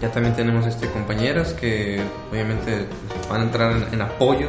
[0.00, 2.00] ya también tenemos este compañeras que
[2.30, 2.86] obviamente
[3.28, 4.48] van a entrar en, en apoyo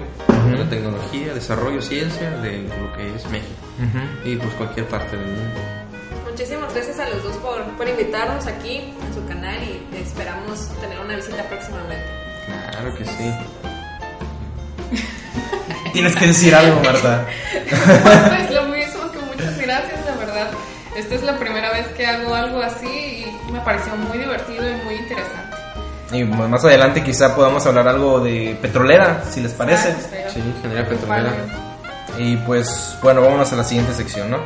[0.51, 3.49] de la tecnología, desarrollo, ciencia de lo que es México
[4.26, 5.60] y pues cualquier parte del mundo.
[6.40, 10.98] Muchísimas gracias a los dos por, por invitarnos aquí a su canal y esperamos tener
[11.02, 12.06] una visita próximamente.
[12.72, 13.34] Claro que sí.
[15.92, 17.26] Tienes que decir algo, Marta.
[17.70, 20.50] pues lo mismo, que muchas gracias, la verdad.
[20.96, 24.76] Esta es la primera vez que hago algo así y me pareció muy divertido y
[24.86, 25.58] muy interesante.
[26.14, 29.94] Y más adelante quizá podamos hablar algo de petrolera, si les parece.
[30.30, 31.34] Sí, ingeniería petrolera.
[32.18, 34.38] Y pues bueno, vámonos a la siguiente sección, ¿no?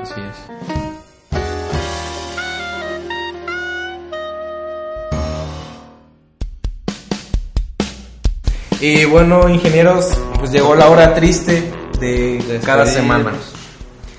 [0.00, 0.71] Así es.
[8.82, 10.10] Y bueno, ingenieros,
[10.40, 13.32] pues llegó la hora triste de cada semana.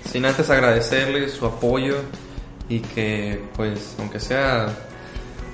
[0.09, 1.97] Sin antes agradecerles su apoyo
[2.69, 4.67] y que, pues, aunque sea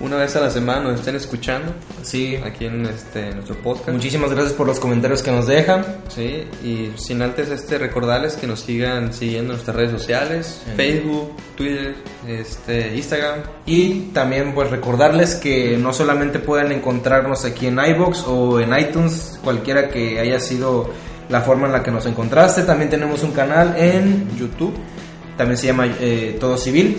[0.01, 1.73] una vez a la semana nos estén escuchando
[2.03, 3.89] Sí, aquí en este nuestro podcast.
[3.89, 5.85] muchísimas gracias por los comentarios que nos dejan.
[6.07, 10.75] Sí, y sin antes este recordarles que nos sigan siguiendo en nuestras redes sociales, En-
[10.77, 11.95] Facebook, Twitter,
[12.27, 13.39] este, Instagram.
[13.65, 19.39] Y también pues recordarles que no solamente pueden encontrarnos aquí en iBox o en iTunes,
[19.43, 20.89] cualquiera que haya sido
[21.29, 24.73] la forma en la que nos encontraste, también tenemos un canal en YouTube,
[25.37, 26.97] también se llama eh, Todo Civil.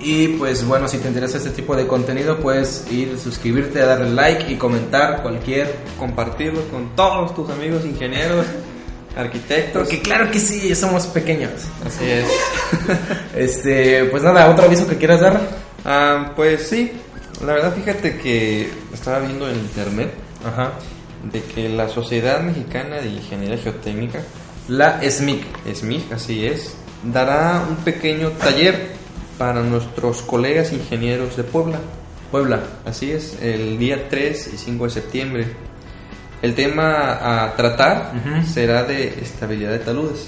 [0.00, 4.52] Y pues bueno, si te interesa este tipo de contenido, puedes ir, suscribirte, darle like
[4.52, 5.74] y comentar cualquier...
[5.98, 8.44] Compartirlo con todos tus amigos ingenieros,
[9.16, 9.82] arquitectos.
[9.82, 11.52] Porque claro que sí, somos pequeños.
[11.86, 12.26] Así es.
[13.34, 15.40] Este, pues nada, otro aviso que quieras dar.
[15.84, 16.92] Ah, pues sí,
[17.44, 20.12] la verdad fíjate que estaba viendo en internet
[20.46, 20.72] Ajá.
[21.32, 24.22] de que la Sociedad Mexicana de Ingeniería Geotécnica,
[24.68, 25.44] La SMIC.
[25.74, 28.92] SMIG, así es, dará un pequeño taller
[29.38, 31.78] para nuestros colegas ingenieros de Puebla.
[32.30, 32.60] Puebla.
[32.84, 35.46] Así es, el día 3 y 5 de septiembre.
[36.42, 38.46] El tema a tratar Ujú.
[38.46, 40.26] será de estabilidad de taludes.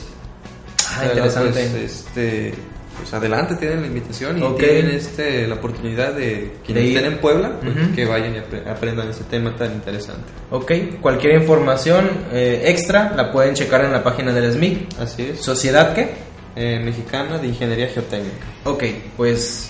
[0.99, 1.51] Ah, interesante.
[1.51, 2.55] Pues, este,
[2.97, 4.59] pues adelante tienen la invitación y Ok.
[4.59, 7.95] tienen este, la oportunidad de quienes De estén en Puebla, pues, Ujú.
[7.95, 10.23] que vayan y apre- aprendan ese tema tan interesante.
[10.51, 14.99] Ok, cualquier información eh, extra la pueden checar en la página del SMIC.
[14.99, 15.41] Así es.
[15.41, 16.15] ¿Sociedad qué?
[16.59, 18.47] Eh, Mexicana de Ingeniería Geotécnica.
[18.65, 18.85] Ok,
[19.15, 19.69] pues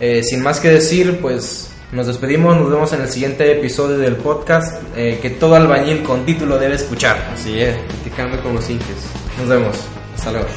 [0.00, 4.16] eh, sin más que decir, pues nos despedimos, nos vemos en el siguiente episodio del
[4.16, 7.18] podcast eh, que todo albañil con título debe escuchar.
[7.34, 8.96] Así es, platicando con los inges.
[9.38, 9.76] Nos vemos.
[10.16, 10.48] Hasta luego.